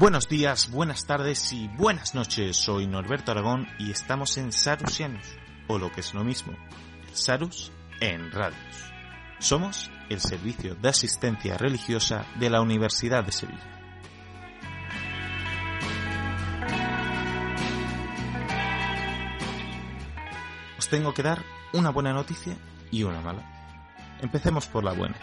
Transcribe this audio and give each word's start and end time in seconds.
Buenos 0.00 0.30
días, 0.30 0.70
buenas 0.70 1.04
tardes 1.04 1.52
y 1.52 1.68
buenas 1.68 2.14
noches. 2.14 2.56
Soy 2.56 2.86
Norberto 2.86 3.32
Aragón 3.32 3.68
y 3.78 3.90
estamos 3.90 4.38
en 4.38 4.50
Sarusianos, 4.50 5.26
o 5.68 5.78
lo 5.78 5.92
que 5.92 6.00
es 6.00 6.14
lo 6.14 6.24
mismo, 6.24 6.54
el 7.06 7.14
Sarus 7.14 7.70
en 8.00 8.32
radios. 8.32 8.92
Somos 9.40 9.90
el 10.08 10.22
servicio 10.22 10.74
de 10.74 10.88
asistencia 10.88 11.58
religiosa 11.58 12.24
de 12.36 12.48
la 12.48 12.62
Universidad 12.62 13.24
de 13.24 13.32
Sevilla. 13.32 13.60
Os 20.78 20.88
tengo 20.88 21.12
que 21.12 21.22
dar 21.22 21.44
una 21.74 21.90
buena 21.90 22.14
noticia 22.14 22.56
y 22.90 23.02
una 23.02 23.20
mala. 23.20 24.16
Empecemos 24.22 24.66
por 24.66 24.82
la 24.82 24.94
buena. 24.94 25.20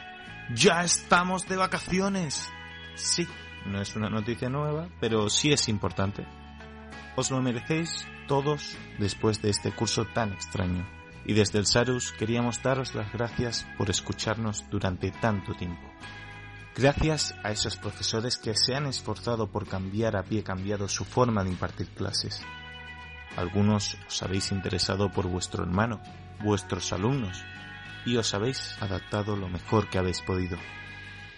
¡Ya 0.54 0.84
estamos 0.84 1.48
de 1.48 1.56
vacaciones! 1.56 2.48
Sí, 2.94 3.28
no 3.66 3.82
es 3.82 3.96
una 3.96 4.10
noticia 4.10 4.50
nueva, 4.50 4.88
pero 5.00 5.30
sí 5.30 5.52
es 5.52 5.68
importante. 5.68 6.26
Os 7.16 7.32
lo 7.32 7.42
merecéis 7.42 8.08
todos 8.28 8.78
después 9.00 9.42
de 9.42 9.50
este 9.50 9.72
curso 9.72 10.06
tan 10.06 10.34
extraño. 10.34 10.88
Y 11.26 11.34
desde 11.34 11.60
el 11.60 11.66
Sarus 11.66 12.14
queríamos 12.14 12.62
daros 12.62 12.96
las 12.96 13.12
gracias 13.12 13.68
por 13.78 13.90
escucharnos 13.90 14.66
durante 14.70 15.12
tanto 15.12 15.54
tiempo. 15.54 15.82
Gracias 16.76 17.36
a 17.44 17.52
esos 17.52 17.76
profesores 17.76 18.38
que 18.38 18.54
se 18.56 18.76
han 18.76 18.86
esforzado 18.86 19.52
por 19.52 19.68
cambiar 19.68 20.16
a 20.16 20.24
pie 20.24 20.44
cambiado 20.44 20.88
su 20.88 21.06
forma 21.06 21.44
de 21.44 21.50
impartir 21.50 21.88
clases. 21.88 22.44
Algunos 23.36 23.98
os 24.08 24.22
habéis 24.22 24.52
interesado 24.52 25.12
por 25.12 25.28
vuestro 25.28 25.64
hermano, 25.64 26.00
vuestros 26.44 26.94
alumnos, 26.94 27.44
y 28.06 28.18
os 28.18 28.34
habéis 28.34 28.78
adaptado 28.80 29.36
lo 29.36 29.50
mejor 29.50 29.90
que 29.90 29.98
habéis 29.98 30.22
podido. 30.22 30.58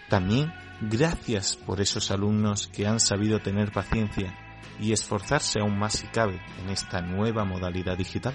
También 0.08 0.52
gracias 0.80 1.56
por 1.56 1.80
esos 1.80 2.10
alumnos 2.10 2.66
que 2.68 2.86
han 2.86 3.00
sabido 3.00 3.40
tener 3.40 3.72
paciencia 3.72 4.34
y 4.78 4.92
esforzarse 4.92 5.60
aún 5.60 5.78
más 5.78 5.94
si 5.94 6.06
cabe 6.06 6.40
en 6.62 6.70
esta 6.70 7.02
nueva 7.02 7.44
modalidad 7.44 7.98
digital. 7.98 8.34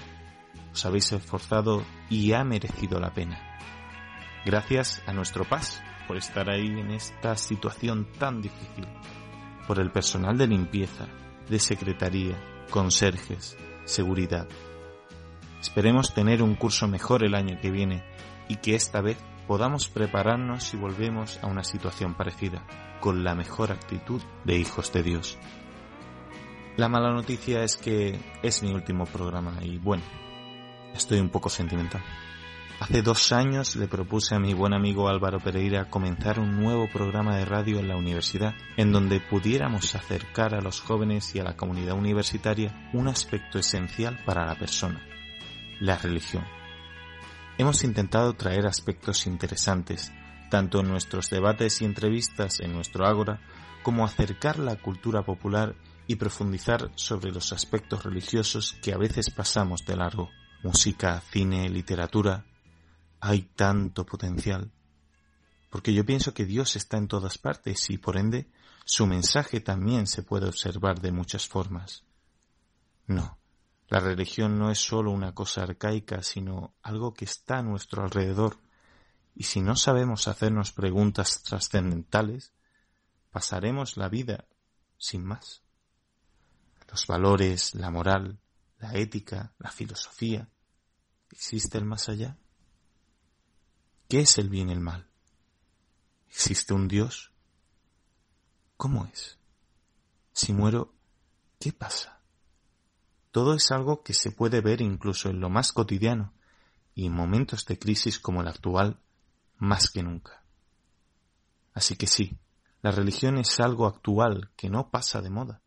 Os 0.72 0.84
habéis 0.86 1.12
esforzado 1.12 1.84
y 2.08 2.32
ha 2.32 2.44
merecido 2.44 3.00
la 3.00 3.12
pena. 3.12 3.40
Gracias 4.44 5.02
a 5.06 5.12
nuestro 5.12 5.44
PAS 5.44 5.82
por 6.06 6.16
estar 6.16 6.48
ahí 6.48 6.66
en 6.66 6.92
esta 6.92 7.36
situación 7.36 8.06
tan 8.18 8.40
difícil. 8.40 8.86
Por 9.66 9.80
el 9.80 9.90
personal 9.90 10.38
de 10.38 10.46
limpieza, 10.46 11.08
de 11.48 11.58
secretaría, 11.58 12.36
conserjes, 12.70 13.56
seguridad. 13.84 14.46
Esperemos 15.60 16.14
tener 16.14 16.42
un 16.42 16.54
curso 16.54 16.86
mejor 16.86 17.24
el 17.24 17.34
año 17.34 17.58
que 17.60 17.72
viene 17.72 18.04
y 18.48 18.56
que 18.56 18.76
esta 18.76 19.00
vez 19.00 19.18
podamos 19.46 19.88
prepararnos 19.88 20.64
si 20.64 20.76
volvemos 20.76 21.38
a 21.42 21.46
una 21.46 21.64
situación 21.64 22.14
parecida, 22.14 22.66
con 23.00 23.24
la 23.24 23.34
mejor 23.34 23.72
actitud 23.72 24.22
de 24.44 24.58
hijos 24.58 24.92
de 24.92 25.02
Dios. 25.02 25.38
La 26.76 26.88
mala 26.88 27.12
noticia 27.12 27.62
es 27.62 27.76
que 27.76 28.20
es 28.42 28.62
mi 28.62 28.72
último 28.72 29.04
programa 29.04 29.58
y 29.62 29.78
bueno, 29.78 30.02
estoy 30.94 31.20
un 31.20 31.30
poco 31.30 31.48
sentimental. 31.48 32.02
Hace 32.78 33.00
dos 33.00 33.32
años 33.32 33.74
le 33.76 33.88
propuse 33.88 34.34
a 34.34 34.38
mi 34.38 34.52
buen 34.52 34.74
amigo 34.74 35.08
Álvaro 35.08 35.40
Pereira 35.40 35.88
comenzar 35.88 36.38
un 36.38 36.60
nuevo 36.60 36.86
programa 36.92 37.38
de 37.38 37.46
radio 37.46 37.78
en 37.78 37.88
la 37.88 37.96
universidad, 37.96 38.54
en 38.76 38.92
donde 38.92 39.20
pudiéramos 39.20 39.94
acercar 39.94 40.54
a 40.54 40.60
los 40.60 40.82
jóvenes 40.82 41.34
y 41.34 41.38
a 41.38 41.44
la 41.44 41.56
comunidad 41.56 41.96
universitaria 41.96 42.90
un 42.92 43.08
aspecto 43.08 43.58
esencial 43.58 44.22
para 44.26 44.44
la 44.44 44.56
persona, 44.56 45.00
la 45.80 45.96
religión. 45.96 46.44
Hemos 47.58 47.84
intentado 47.84 48.34
traer 48.34 48.66
aspectos 48.66 49.26
interesantes, 49.26 50.12
tanto 50.50 50.80
en 50.80 50.88
nuestros 50.88 51.30
debates 51.30 51.80
y 51.80 51.86
entrevistas 51.86 52.60
en 52.60 52.74
nuestro 52.74 53.06
Ágora, 53.06 53.40
como 53.82 54.04
acercar 54.04 54.58
la 54.58 54.76
cultura 54.76 55.24
popular 55.24 55.74
y 56.06 56.16
profundizar 56.16 56.90
sobre 56.96 57.32
los 57.32 57.54
aspectos 57.54 58.04
religiosos 58.04 58.76
que 58.82 58.92
a 58.92 58.98
veces 58.98 59.30
pasamos 59.30 59.86
de 59.86 59.96
largo. 59.96 60.28
Música, 60.62 61.22
cine, 61.30 61.70
literatura. 61.70 62.44
Hay 63.20 63.42
tanto 63.54 64.04
potencial. 64.04 64.70
Porque 65.70 65.94
yo 65.94 66.04
pienso 66.04 66.34
que 66.34 66.44
Dios 66.44 66.76
está 66.76 66.98
en 66.98 67.08
todas 67.08 67.38
partes 67.38 67.88
y 67.88 67.96
por 67.96 68.18
ende 68.18 68.50
su 68.84 69.06
mensaje 69.06 69.60
también 69.60 70.06
se 70.06 70.22
puede 70.22 70.46
observar 70.46 71.00
de 71.00 71.10
muchas 71.10 71.48
formas. 71.48 72.04
No, 73.06 73.38
la 73.88 74.00
religión 74.00 74.58
no 74.58 74.70
es 74.70 74.78
sólo 74.80 75.12
una 75.12 75.32
cosa 75.34 75.62
arcaica, 75.62 76.22
sino 76.22 76.74
algo 76.82 77.14
que 77.14 77.24
está 77.24 77.58
a 77.58 77.62
nuestro 77.62 78.02
alrededor. 78.02 78.58
Y 79.34 79.44
si 79.44 79.60
no 79.60 79.76
sabemos 79.76 80.26
hacernos 80.26 80.72
preguntas 80.72 81.42
trascendentales, 81.42 82.52
pasaremos 83.30 83.96
la 83.96 84.08
vida 84.08 84.46
sin 84.98 85.24
más. 85.24 85.62
Los 86.90 87.06
valores, 87.06 87.74
la 87.74 87.90
moral, 87.90 88.40
la 88.78 88.94
ética, 88.94 89.54
la 89.58 89.70
filosofía. 89.70 90.48
¿Existe 91.30 91.78
el 91.78 91.84
más 91.84 92.08
allá? 92.08 92.38
¿Qué 94.08 94.20
es 94.20 94.38
el 94.38 94.48
bien 94.48 94.70
y 94.70 94.72
el 94.72 94.80
mal? 94.80 95.08
¿Existe 96.28 96.74
un 96.74 96.88
Dios? 96.88 97.32
¿Cómo 98.76 99.06
es? 99.06 99.38
Si 100.32 100.52
muero, 100.52 100.94
¿qué 101.58 101.72
pasa? 101.72 102.15
Todo 103.36 103.52
es 103.52 103.70
algo 103.70 104.02
que 104.02 104.14
se 104.14 104.30
puede 104.30 104.62
ver 104.62 104.80
incluso 104.80 105.28
en 105.28 105.40
lo 105.40 105.50
más 105.50 105.74
cotidiano 105.74 106.32
y 106.94 107.04
en 107.04 107.12
momentos 107.12 107.66
de 107.66 107.78
crisis 107.78 108.18
como 108.18 108.40
el 108.40 108.48
actual, 108.48 108.98
más 109.58 109.90
que 109.90 110.02
nunca. 110.02 110.42
Así 111.74 111.96
que 111.96 112.06
sí, 112.06 112.38
la 112.80 112.92
religión 112.92 113.36
es 113.36 113.60
algo 113.60 113.84
actual 113.84 114.52
que 114.56 114.70
no 114.70 114.90
pasa 114.90 115.20
de 115.20 115.28
moda, 115.28 115.60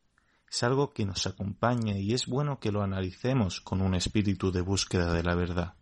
es 0.50 0.64
algo 0.64 0.94
que 0.94 1.06
nos 1.06 1.28
acompaña 1.28 1.96
y 1.96 2.16
es 2.16 2.26
bueno 2.26 2.60
que 2.60 2.72
lo 2.72 2.82
analicemos 2.82 3.62
con 3.62 3.84
un 3.84 3.94
espíritu 3.94 4.52
de 4.52 4.62
búsqueda 4.62 5.14
de 5.14 5.22
la 5.22 5.36
verdad. 5.36 5.76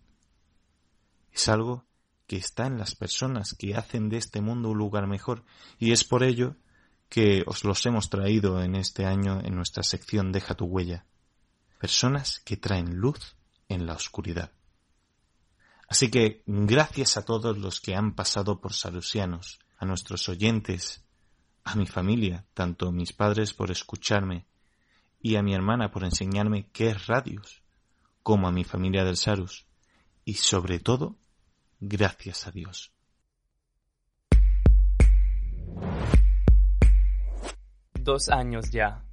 Es 1.31 1.47
algo 1.47 1.85
que 2.27 2.35
está 2.35 2.67
en 2.67 2.77
las 2.79 2.95
personas 2.95 3.55
que 3.57 3.75
hacen 3.75 4.09
de 4.09 4.17
este 4.17 4.41
mundo 4.41 4.71
un 4.71 4.77
lugar 4.77 5.07
mejor 5.07 5.45
y 5.79 5.93
es 5.93 6.03
por 6.03 6.25
ello 6.25 6.57
que 7.07 7.45
os 7.47 7.63
los 7.63 7.85
hemos 7.85 8.09
traído 8.09 8.61
en 8.61 8.75
este 8.75 9.05
año 9.05 9.39
en 9.41 9.55
nuestra 9.55 9.83
sección 9.83 10.33
Deja 10.33 10.53
tu 10.53 10.65
huella 10.65 11.05
personas 11.77 12.39
que 12.39 12.57
traen 12.57 12.95
luz 12.95 13.35
en 13.69 13.85
la 13.85 13.93
oscuridad. 13.93 14.51
Así 15.87 16.11
que 16.11 16.43
gracias 16.45 17.17
a 17.17 17.23
todos 17.23 17.57
los 17.57 17.79
que 17.79 17.95
han 17.95 18.13
pasado 18.13 18.59
por 18.59 18.73
Salusianos, 18.73 19.59
a 19.77 19.85
nuestros 19.85 20.27
oyentes, 20.27 21.05
a 21.63 21.75
mi 21.75 21.85
familia, 21.85 22.45
tanto 22.53 22.91
mis 22.91 23.13
padres 23.13 23.53
por 23.53 23.71
escucharme 23.71 24.45
y 25.21 25.35
a 25.35 25.43
mi 25.43 25.53
hermana 25.53 25.91
por 25.91 26.03
enseñarme 26.03 26.69
qué 26.71 26.89
es 26.89 27.07
radios, 27.07 27.63
como 28.21 28.47
a 28.47 28.51
mi 28.51 28.63
familia 28.63 29.03
del 29.03 29.17
Sarus, 29.17 29.65
y 30.25 30.33
sobre 30.33 30.79
todo, 30.79 31.15
gracias 31.79 32.47
a 32.47 32.51
Dios. 32.51 32.91
Dos 37.93 38.29
años 38.29 38.71
ya. 38.71 39.06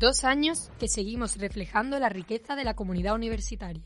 Dos 0.00 0.24
años 0.24 0.70
que 0.78 0.88
seguimos 0.88 1.36
reflejando 1.36 1.98
la 1.98 2.08
riqueza 2.08 2.56
de 2.56 2.64
la 2.64 2.72
comunidad 2.72 3.14
universitaria. 3.14 3.82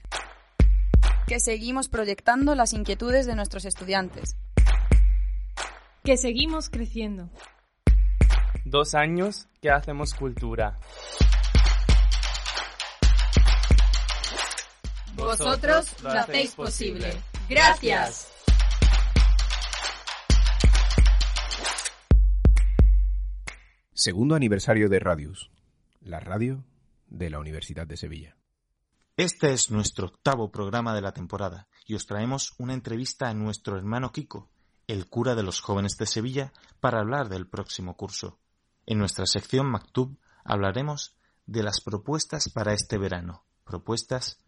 Que 1.26 1.40
seguimos 1.40 1.88
proyectando 1.88 2.54
las 2.54 2.72
inquietudes 2.72 3.26
de 3.26 3.34
nuestros 3.34 3.64
estudiantes. 3.64 4.36
Que 6.04 6.16
seguimos 6.16 6.70
creciendo. 6.70 7.30
Dos 8.64 8.94
años 8.94 9.48
que 9.60 9.70
hacemos 9.72 10.14
cultura. 10.14 10.78
Vosotros 15.16 16.00
lo 16.00 16.10
hacéis 16.10 16.54
posible. 16.54 17.10
Gracias. 17.48 18.32
Segundo 23.94 24.36
aniversario 24.36 24.88
de 24.88 25.00
Radius. 25.00 25.50
La 26.04 26.20
radio 26.20 26.64
de 27.08 27.30
la 27.30 27.38
Universidad 27.38 27.86
de 27.86 27.96
Sevilla. 27.96 28.36
Este 29.16 29.52
es 29.52 29.70
nuestro 29.70 30.06
octavo 30.06 30.50
programa 30.50 30.94
de 30.94 31.00
la 31.00 31.12
temporada 31.12 31.68
y 31.86 31.94
os 31.94 32.06
traemos 32.06 32.54
una 32.58 32.74
entrevista 32.74 33.28
a 33.28 33.34
nuestro 33.34 33.76
hermano 33.76 34.12
Kiko, 34.12 34.50
el 34.86 35.08
cura 35.08 35.34
de 35.34 35.42
los 35.42 35.60
jóvenes 35.60 35.96
de 35.96 36.06
Sevilla, 36.06 36.52
para 36.80 37.00
hablar 37.00 37.28
del 37.28 37.46
próximo 37.46 37.96
curso. 37.96 38.38
En 38.86 38.98
nuestra 38.98 39.26
sección 39.26 39.66
Maktub 39.66 40.18
hablaremos 40.44 41.16
de 41.46 41.62
las 41.62 41.80
propuestas 41.80 42.50
para 42.50 42.74
este 42.74 42.98
verano, 42.98 43.44
propuestas 43.64 44.40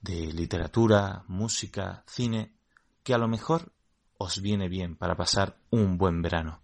de 0.00 0.32
literatura, 0.32 1.24
música, 1.28 2.04
cine, 2.06 2.54
que 3.02 3.14
a 3.14 3.18
lo 3.18 3.28
mejor 3.28 3.72
os 4.18 4.42
viene 4.42 4.68
bien 4.68 4.96
para 4.96 5.16
pasar 5.16 5.56
un 5.70 5.96
buen 5.96 6.20
verano. 6.20 6.62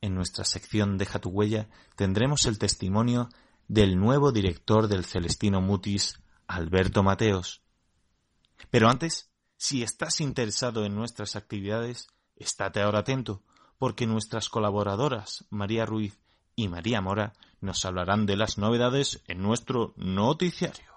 En 0.00 0.14
nuestra 0.14 0.44
sección 0.44 0.96
Deja 0.96 1.18
tu 1.18 1.30
huella 1.30 1.68
tendremos 1.94 2.46
el 2.46 2.58
testimonio 2.58 3.28
del 3.68 3.98
nuevo 3.98 4.32
director 4.32 4.88
del 4.88 5.04
Celestino 5.04 5.60
Mutis, 5.60 6.20
Alberto 6.46 7.02
Mateos. 7.02 7.62
Pero 8.70 8.88
antes, 8.88 9.30
si 9.56 9.82
estás 9.82 10.20
interesado 10.20 10.84
en 10.84 10.94
nuestras 10.94 11.36
actividades, 11.36 12.08
estate 12.36 12.80
ahora 12.80 13.00
atento, 13.00 13.42
porque 13.78 14.06
nuestras 14.06 14.48
colaboradoras, 14.48 15.44
María 15.50 15.86
Ruiz 15.86 16.18
y 16.56 16.68
María 16.68 17.00
Mora, 17.00 17.34
nos 17.60 17.84
hablarán 17.84 18.26
de 18.26 18.36
las 18.36 18.58
novedades 18.58 19.22
en 19.26 19.42
nuestro 19.42 19.92
noticiario. 19.96 20.90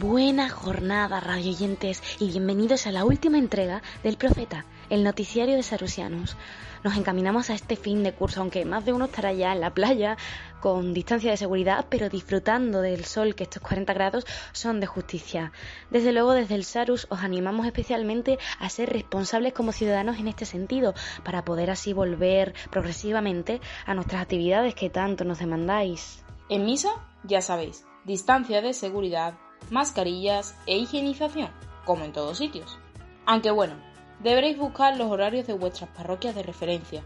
Buena 0.00 0.48
jornada, 0.48 1.18
radioyentes, 1.18 2.04
y 2.20 2.30
bienvenidos 2.30 2.86
a 2.86 2.92
la 2.92 3.04
última 3.04 3.36
entrega 3.36 3.82
del 4.04 4.16
Profeta, 4.16 4.64
el 4.90 5.02
noticiario 5.02 5.56
de 5.56 5.64
Sarusianus. 5.64 6.36
Nos 6.84 6.96
encaminamos 6.96 7.50
a 7.50 7.54
este 7.54 7.74
fin 7.74 8.04
de 8.04 8.12
curso, 8.12 8.40
aunque 8.40 8.64
más 8.64 8.84
de 8.84 8.92
uno 8.92 9.06
estará 9.06 9.32
ya 9.32 9.52
en 9.52 9.60
la 9.60 9.74
playa, 9.74 10.16
con 10.60 10.94
distancia 10.94 11.32
de 11.32 11.36
seguridad, 11.36 11.86
pero 11.88 12.08
disfrutando 12.08 12.80
del 12.80 13.06
sol, 13.06 13.34
que 13.34 13.42
estos 13.42 13.60
40 13.60 13.92
grados 13.92 14.24
son 14.52 14.78
de 14.78 14.86
justicia. 14.86 15.50
Desde 15.90 16.12
luego, 16.12 16.30
desde 16.30 16.54
el 16.54 16.64
Sarus 16.64 17.08
os 17.10 17.24
animamos 17.24 17.66
especialmente 17.66 18.38
a 18.60 18.68
ser 18.68 18.90
responsables 18.90 19.52
como 19.52 19.72
ciudadanos 19.72 20.18
en 20.20 20.28
este 20.28 20.44
sentido, 20.44 20.94
para 21.24 21.44
poder 21.44 21.72
así 21.72 21.92
volver 21.92 22.54
progresivamente 22.70 23.60
a 23.84 23.94
nuestras 23.94 24.22
actividades 24.22 24.76
que 24.76 24.90
tanto 24.90 25.24
nos 25.24 25.40
demandáis. 25.40 26.22
En 26.48 26.66
misa, 26.66 26.90
ya 27.24 27.42
sabéis, 27.42 27.84
distancia 28.04 28.62
de 28.62 28.74
seguridad, 28.74 29.34
mascarillas 29.70 30.56
e 30.66 30.76
higienización, 30.78 31.50
como 31.84 32.04
en 32.04 32.12
todos 32.12 32.38
sitios. 32.38 32.78
Aunque 33.26 33.50
bueno, 33.50 33.74
deberéis 34.20 34.58
buscar 34.58 34.96
los 34.96 35.10
horarios 35.10 35.46
de 35.46 35.54
vuestras 35.54 35.90
parroquias 35.90 36.34
de 36.34 36.42
referencia. 36.42 37.04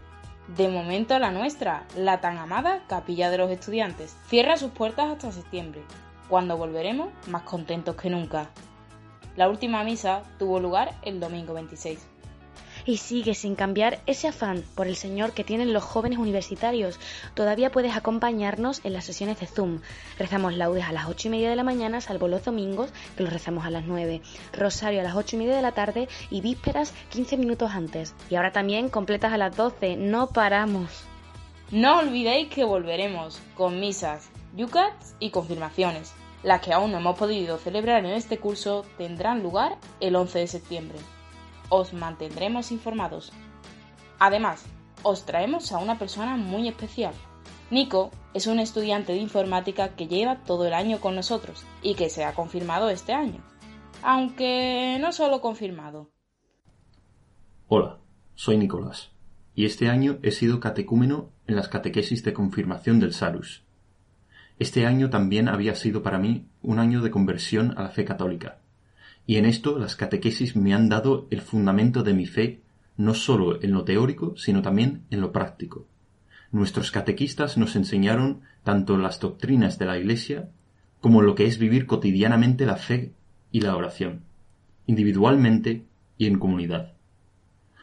De 0.55 0.67
momento 0.67 1.17
la 1.19 1.31
nuestra, 1.31 1.85
la 1.95 2.21
tan 2.21 2.37
amada 2.37 2.83
Capilla 2.87 3.29
de 3.29 3.37
los 3.37 3.51
Estudiantes, 3.51 4.15
cierra 4.27 4.57
sus 4.57 4.71
puertas 4.71 5.09
hasta 5.09 5.31
septiembre, 5.31 5.83
cuando 6.29 6.57
volveremos 6.57 7.09
más 7.27 7.43
contentos 7.43 7.95
que 7.95 8.09
nunca. 8.09 8.49
La 9.35 9.49
última 9.49 9.83
misa 9.83 10.23
tuvo 10.37 10.59
lugar 10.59 10.95
el 11.03 11.19
domingo 11.19 11.53
26 11.53 12.12
y 12.85 12.97
sigue 12.97 13.33
sin 13.33 13.55
cambiar 13.55 13.99
ese 14.05 14.27
afán 14.27 14.63
por 14.75 14.87
el 14.87 14.95
Señor 14.95 15.31
que 15.31 15.43
tienen 15.43 15.73
los 15.73 15.83
jóvenes 15.83 16.19
universitarios. 16.19 16.99
Todavía 17.33 17.71
puedes 17.71 17.95
acompañarnos 17.95 18.81
en 18.83 18.93
las 18.93 19.05
sesiones 19.05 19.39
de 19.39 19.47
Zoom. 19.47 19.79
Rezamos 20.17 20.55
laudes 20.55 20.85
a 20.85 20.91
las 20.91 21.07
ocho 21.07 21.27
y 21.27 21.31
media 21.31 21.49
de 21.49 21.55
la 21.55 21.63
mañana, 21.63 22.01
salvo 22.01 22.27
los 22.27 22.43
domingos, 22.43 22.91
que 23.15 23.23
los 23.23 23.33
rezamos 23.33 23.65
a 23.65 23.69
las 23.69 23.85
9. 23.85 24.21
Rosario 24.53 25.01
a 25.01 25.03
las 25.03 25.15
ocho 25.15 25.35
y 25.35 25.39
media 25.39 25.55
de 25.55 25.61
la 25.61 25.71
tarde 25.73 26.07
y 26.29 26.41
vísperas 26.41 26.93
15 27.09 27.37
minutos 27.37 27.71
antes. 27.71 28.13
Y 28.29 28.35
ahora 28.35 28.51
también 28.51 28.89
completas 28.89 29.33
a 29.33 29.37
las 29.37 29.55
12. 29.55 29.97
No 29.97 30.27
paramos. 30.27 31.03
No 31.71 31.99
olvidéis 31.99 32.49
que 32.49 32.63
volveremos 32.63 33.39
con 33.55 33.79
misas, 33.79 34.29
yucats 34.55 35.15
y 35.19 35.31
confirmaciones. 35.31 36.13
Las 36.43 36.61
que 36.61 36.73
aún 36.73 36.91
no 36.91 36.97
hemos 36.97 37.17
podido 37.17 37.57
celebrar 37.57 38.05
en 38.05 38.11
este 38.11 38.37
curso 38.37 38.85
tendrán 38.97 39.41
lugar 39.41 39.77
el 40.01 40.15
11 40.15 40.39
de 40.39 40.47
septiembre 40.47 40.99
os 41.69 41.93
mantendremos 41.93 42.71
informados. 42.71 43.31
Además, 44.19 44.65
os 45.03 45.25
traemos 45.25 45.71
a 45.71 45.79
una 45.79 45.99
persona 45.99 46.37
muy 46.37 46.67
especial. 46.67 47.13
Nico 47.69 48.11
es 48.33 48.47
un 48.47 48.59
estudiante 48.59 49.13
de 49.13 49.19
informática 49.19 49.95
que 49.95 50.07
lleva 50.07 50.43
todo 50.43 50.65
el 50.65 50.73
año 50.73 50.99
con 50.99 51.15
nosotros 51.15 51.65
y 51.81 51.95
que 51.95 52.09
se 52.09 52.23
ha 52.23 52.33
confirmado 52.33 52.89
este 52.89 53.13
año. 53.13 53.43
Aunque 54.01 54.97
no 55.01 55.11
solo 55.11 55.41
confirmado. 55.41 56.11
Hola, 57.67 57.99
soy 58.35 58.57
Nicolás 58.57 59.11
y 59.55 59.65
este 59.65 59.89
año 59.89 60.19
he 60.23 60.31
sido 60.31 60.59
catecúmeno 60.59 61.29
en 61.47 61.55
las 61.55 61.67
catequesis 61.67 62.23
de 62.23 62.33
confirmación 62.33 62.99
del 62.99 63.13
Salus. 63.13 63.63
Este 64.59 64.85
año 64.85 65.09
también 65.09 65.47
había 65.47 65.75
sido 65.75 66.03
para 66.03 66.19
mí 66.19 66.47
un 66.61 66.79
año 66.79 67.01
de 67.01 67.11
conversión 67.11 67.77
a 67.77 67.83
la 67.83 67.89
fe 67.89 68.05
católica 68.05 68.62
y 69.25 69.37
en 69.37 69.45
esto 69.45 69.79
las 69.79 69.95
catequesis 69.95 70.55
me 70.55 70.73
han 70.73 70.89
dado 70.89 71.27
el 71.31 71.41
fundamento 71.41 72.03
de 72.03 72.13
mi 72.13 72.25
fe, 72.25 72.61
no 72.97 73.13
sólo 73.13 73.61
en 73.61 73.71
lo 73.71 73.83
teórico, 73.83 74.35
sino 74.37 74.61
también 74.61 75.03
en 75.09 75.21
lo 75.21 75.31
práctico. 75.31 75.87
Nuestros 76.51 76.91
catequistas 76.91 77.57
nos 77.57 77.75
enseñaron 77.75 78.41
tanto 78.63 78.97
las 78.97 79.19
doctrinas 79.19 79.79
de 79.79 79.85
la 79.85 79.97
Iglesia 79.97 80.49
como 81.01 81.21
lo 81.21 81.35
que 81.35 81.45
es 81.45 81.57
vivir 81.57 81.85
cotidianamente 81.85 82.65
la 82.65 82.75
fe 82.75 83.13
y 83.51 83.61
la 83.61 83.75
oración, 83.75 84.21
individualmente 84.85 85.85
y 86.17 86.27
en 86.27 86.37
comunidad. 86.37 86.93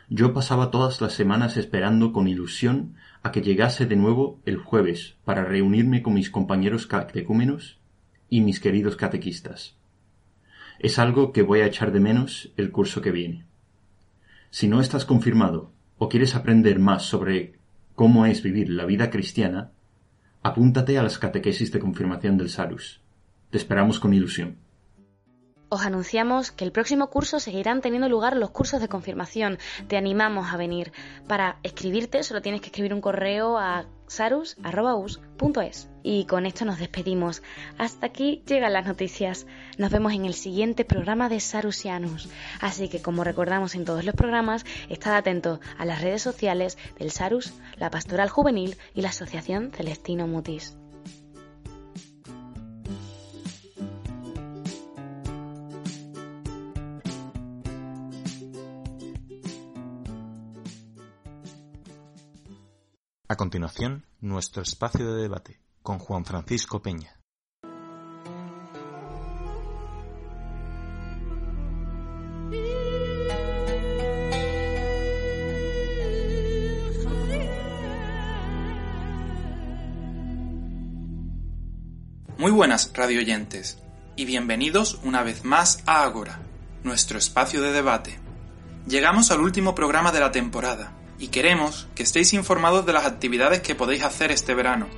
Yo 0.09 0.33
pasaba 0.33 0.71
todas 0.71 1.01
las 1.01 1.13
semanas 1.13 1.57
esperando 1.57 2.13
con 2.13 2.29
ilusión 2.29 2.95
a 3.23 3.31
que 3.31 3.43
llegase 3.43 3.87
de 3.87 3.97
nuevo 3.97 4.41
el 4.45 4.57
jueves 4.57 5.17
para 5.25 5.45
reunirme 5.45 6.03
con 6.03 6.15
mis 6.15 6.31
compañeros 6.31 6.87
catecúmenos 6.87 7.79
y 8.29 8.41
mis 8.41 8.61
queridos 8.61 8.97
catequistas. 8.97 9.80
Es 10.81 10.99
algo 10.99 11.31
que 11.33 11.43
voy 11.43 11.61
a 11.61 11.67
echar 11.67 11.93
de 11.93 12.01
menos 12.01 12.55
el 12.57 12.71
curso 12.71 13.03
que 13.03 13.11
viene. 13.11 13.45
Si 14.49 14.67
no 14.67 14.81
estás 14.81 15.05
confirmado 15.05 15.73
o 15.99 16.09
quieres 16.09 16.35
aprender 16.35 16.79
más 16.79 17.03
sobre 17.03 17.59
cómo 17.95 18.25
es 18.25 18.43
vivir 18.43 18.71
la 18.71 18.87
vida 18.87 19.11
cristiana, 19.11 19.73
apúntate 20.43 20.97
a 20.97 21.03
las 21.03 21.19
catequesis 21.19 21.71
de 21.71 21.81
confirmación 21.81 22.39
del 22.39 22.49
Sarus. 22.49 23.03
Te 23.51 23.59
esperamos 23.59 24.01
con 24.01 24.15
ilusión. 24.15 24.57
Os 25.73 25.83
anunciamos 25.83 26.51
que 26.51 26.65
el 26.65 26.73
próximo 26.73 27.11
curso 27.11 27.39
seguirán 27.39 27.81
teniendo 27.81 28.09
lugar 28.09 28.37
los 28.37 28.51
cursos 28.51 28.81
de 28.81 28.89
confirmación. 28.89 29.57
Te 29.87 29.97
animamos 29.97 30.53
a 30.53 30.57
venir. 30.57 30.93
Para 31.29 31.61
escribirte 31.63 32.25
solo 32.25 32.43
tienes 32.43 32.61
que 32.61 32.67
escribir 32.67 32.93
un 32.93 33.01
correo 33.01 33.57
a 33.57 33.87
sarus.us.es. 34.09 35.89
Y 36.03 36.25
con 36.25 36.47
esto 36.47 36.65
nos 36.65 36.81
despedimos. 36.81 37.45
Hasta 37.79 38.07
aquí 38.07 38.43
llegan 38.49 38.73
las 38.73 38.85
noticias. 38.85 39.47
Nos 39.79 39.93
vemos 39.93 40.13
en 40.13 40.25
el 40.25 40.35
siguiente 40.35 40.85
programa 40.85 41.29
de 41.29 41.39
Sarusianus. 41.39 42.29
Así 42.61 42.89
que 42.89 43.01
como 43.01 43.23
recordamos 43.23 43.77
en 43.77 43.85
todos 43.85 44.05
los 44.05 44.17
programas, 44.17 44.67
estad 44.89 45.15
atentos 45.15 45.61
a 45.79 45.85
las 45.85 46.03
redes 46.03 46.21
sociales 46.21 46.79
del 46.99 47.13
Sarus, 47.13 47.55
la 47.77 47.93
Pastoral 47.93 48.29
Juvenil 48.29 48.77
y 48.93 49.03
la 49.03 49.11
Asociación 49.11 49.71
Celestino 49.71 50.27
Mutis. 50.27 50.80
Continuación, 63.41 64.05
nuestro 64.21 64.63
espacio 64.63 65.15
de 65.15 65.23
debate 65.23 65.61
con 65.83 65.99
Juan 65.99 66.27
Francisco 66.27 66.83
Peña. 66.83 67.17
Muy 82.37 82.51
buenas 82.51 82.93
radioyentes 82.93 83.79
y 84.17 84.27
bienvenidos 84.27 85.01
una 85.03 85.23
vez 85.23 85.47
más 85.47 85.83
a 85.87 86.03
Agora, 86.03 86.43
nuestro 86.85 87.17
espacio 87.17 87.63
de 87.63 87.73
debate. 87.73 88.21
Llegamos 88.87 89.31
al 89.31 89.41
último 89.41 89.75
programa 89.75 90.13
de 90.13 90.21
la 90.21 90.31
temporada 90.31 91.00
y 91.21 91.29
queremos 91.29 91.87
que 91.95 92.03
estéis 92.03 92.33
informados 92.33 92.87
de 92.87 92.95
las 92.95 93.05
actividades 93.05 93.61
que 93.61 93.75
podéis 93.75 94.03
hacer 94.03 94.33
este 94.33 94.55
verano. 94.55 94.89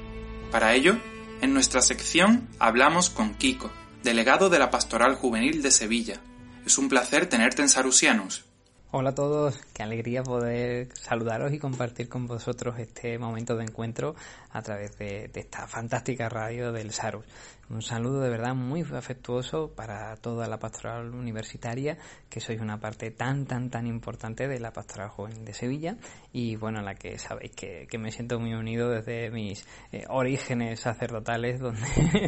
Para 0.53 0.73
ello, 0.73 0.97
en 1.41 1.53
nuestra 1.53 1.83
sección 1.83 2.49
hablamos 2.61 3.11
con 3.11 3.35
Kiko, 3.35 3.71
delegado 4.05 4.49
de 4.49 4.61
la 4.61 4.71
Pastoral 4.71 5.17
Juvenil 5.17 5.61
de 5.63 5.73
Sevilla. 5.73 6.21
Es 6.65 6.79
un 6.79 6.89
placer 6.89 7.27
tenerte 7.27 7.61
en 7.61 7.69
Sarusianus. 7.69 8.45
Hola 8.93 9.11
a 9.11 9.15
todos, 9.15 9.59
qué 9.73 9.83
alegría 9.83 10.23
poder 10.23 10.95
saludaros 10.95 11.53
y 11.53 11.59
compartir 11.59 12.09
con 12.09 12.27
vosotros 12.27 12.79
este 12.79 13.19
momento 13.19 13.57
de 13.57 13.65
encuentro 13.65 14.15
a 14.53 14.63
través 14.63 14.97
de, 14.99 15.29
de 15.29 15.41
esta 15.41 15.67
fantástica 15.67 16.29
radio 16.29 16.73
del 16.73 16.93
Sarus. 16.93 17.25
Un 17.73 17.81
saludo 17.81 18.21
de 18.21 18.29
verdad 18.29 18.55
muy 18.55 18.83
afectuoso 18.83 19.75
para 19.75 20.15
toda 20.17 20.47
la 20.47 20.59
pastoral 20.59 21.15
universitaria, 21.15 21.97
que 22.29 22.39
sois 22.39 22.61
una 22.61 22.79
parte 22.79 23.11
tan, 23.11 23.47
tan, 23.47 23.71
tan 23.71 23.87
importante 23.87 24.47
de 24.47 24.61
la 24.61 24.75
pastoral 24.75 25.09
joven 25.09 25.47
de 25.47 25.55
Sevilla 25.55 25.97
y 26.35 26.57
bueno, 26.57 26.83
la 26.83 26.95
que 26.95 27.19
sabéis 27.19 27.53
que, 27.53 27.87
que 27.91 27.97
me 27.97 28.13
siento 28.13 28.39
muy 28.39 28.53
unido 28.53 28.91
desde 28.91 29.31
mis 29.31 29.67
eh, 29.91 30.05
orígenes 30.11 30.81
sacerdotales, 30.81 31.61
donde 31.61 31.81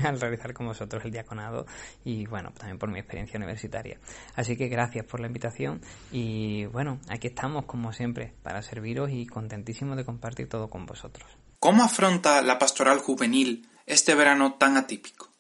al 0.03 0.19
realizar 0.19 0.55
con 0.55 0.67
vosotros 0.67 1.05
el 1.05 1.11
diaconado 1.11 1.67
y 2.07 2.25
bueno, 2.25 2.51
también 2.57 2.79
por 2.79 2.91
mi 2.91 3.01
experiencia 3.01 3.37
universitaria. 3.37 3.99
Así 4.37 4.57
que 4.57 4.69
gracias 4.69 5.05
por 5.05 5.21
la 5.21 5.27
invitación 5.27 5.83
y 6.11 6.65
bueno, 6.65 7.01
aquí 7.11 7.27
estamos 7.27 7.67
como 7.67 7.93
siempre 7.93 8.33
para 8.43 8.63
serviros 8.63 9.11
y 9.13 9.27
contentísimo 9.27 9.95
de 9.95 10.07
compartir 10.07 10.49
todo 10.49 10.71
con 10.71 10.87
vosotros. 10.87 11.37
¿Cómo 11.59 11.85
afronta 11.85 12.41
la 12.41 12.59
pastoral 12.59 13.01
juvenil 13.01 13.69
este 13.85 14.15
verano 14.15 14.55
tan 14.55 14.79
atípico? 14.79 15.34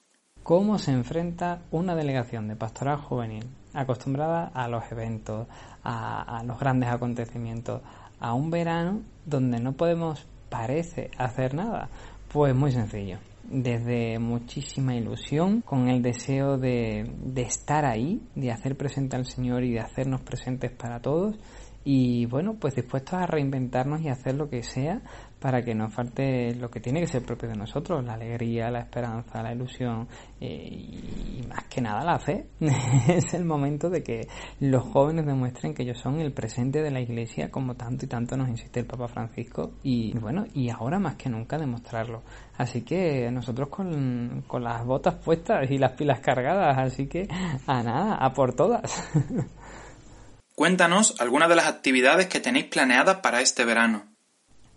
¿Cómo 0.44 0.78
se 0.78 0.92
enfrenta 0.92 1.62
una 1.70 1.94
delegación 1.94 2.48
de 2.48 2.54
pastoral 2.54 2.98
juvenil 2.98 3.46
acostumbrada 3.72 4.50
a 4.52 4.68
los 4.68 4.84
eventos, 4.92 5.46
a, 5.82 6.42
los 6.44 6.60
grandes 6.60 6.90
acontecimientos, 6.90 7.80
a 8.20 8.34
un 8.34 8.50
verano 8.50 9.00
donde 9.24 9.58
no 9.58 9.72
podemos, 9.72 10.26
parece, 10.50 11.10
hacer 11.16 11.54
nada? 11.54 11.88
Pues 12.30 12.54
muy 12.54 12.72
sencillo. 12.72 13.20
Desde 13.42 14.18
muchísima 14.18 14.94
ilusión, 14.94 15.62
con 15.62 15.88
el 15.88 16.02
deseo 16.02 16.58
de, 16.58 17.10
de 17.24 17.40
estar 17.40 17.86
ahí, 17.86 18.20
de 18.34 18.52
hacer 18.52 18.76
presente 18.76 19.16
al 19.16 19.24
Señor 19.24 19.64
y 19.64 19.72
de 19.72 19.80
hacernos 19.80 20.20
presentes 20.20 20.70
para 20.72 21.00
todos, 21.00 21.38
y 21.84 22.26
bueno, 22.26 22.54
pues 22.60 22.74
dispuestos 22.74 23.14
a 23.14 23.26
reinventarnos 23.26 24.02
y 24.02 24.08
hacer 24.08 24.34
lo 24.34 24.48
que 24.48 24.62
sea 24.62 25.02
para 25.44 25.62
que 25.62 25.74
nos 25.74 25.92
falte 25.92 26.54
lo 26.54 26.70
que 26.70 26.80
tiene 26.80 27.00
que 27.00 27.06
ser 27.06 27.22
propio 27.22 27.50
de 27.50 27.54
nosotros, 27.54 28.02
la 28.02 28.14
alegría, 28.14 28.70
la 28.70 28.78
esperanza, 28.78 29.42
la 29.42 29.52
ilusión 29.52 30.08
eh, 30.40 30.48
y 30.48 31.44
más 31.46 31.64
que 31.64 31.82
nada 31.82 32.02
la 32.02 32.18
fe. 32.18 32.46
es 33.08 33.34
el 33.34 33.44
momento 33.44 33.90
de 33.90 34.02
que 34.02 34.26
los 34.60 34.84
jóvenes 34.84 35.26
demuestren 35.26 35.74
que 35.74 35.82
ellos 35.82 35.98
son 35.98 36.18
el 36.18 36.32
presente 36.32 36.80
de 36.80 36.90
la 36.90 36.98
iglesia 36.98 37.50
como 37.50 37.74
tanto 37.74 38.06
y 38.06 38.08
tanto 38.08 38.38
nos 38.38 38.48
insiste 38.48 38.80
el 38.80 38.86
Papa 38.86 39.06
Francisco 39.06 39.72
y 39.82 40.16
bueno, 40.18 40.46
y 40.54 40.70
ahora 40.70 40.98
más 40.98 41.16
que 41.16 41.28
nunca 41.28 41.58
demostrarlo. 41.58 42.22
Así 42.56 42.80
que 42.80 43.30
nosotros 43.30 43.68
con, 43.68 44.44
con 44.46 44.64
las 44.64 44.82
botas 44.86 45.16
puestas 45.16 45.70
y 45.70 45.76
las 45.76 45.92
pilas 45.92 46.20
cargadas, 46.20 46.78
así 46.78 47.06
que 47.06 47.28
a 47.66 47.82
nada, 47.82 48.14
a 48.14 48.32
por 48.32 48.54
todas. 48.54 49.12
Cuéntanos 50.54 51.20
algunas 51.20 51.50
de 51.50 51.56
las 51.56 51.66
actividades 51.66 52.28
que 52.28 52.40
tenéis 52.40 52.64
planeadas 52.64 53.18
para 53.18 53.42
este 53.42 53.66
verano. 53.66 54.13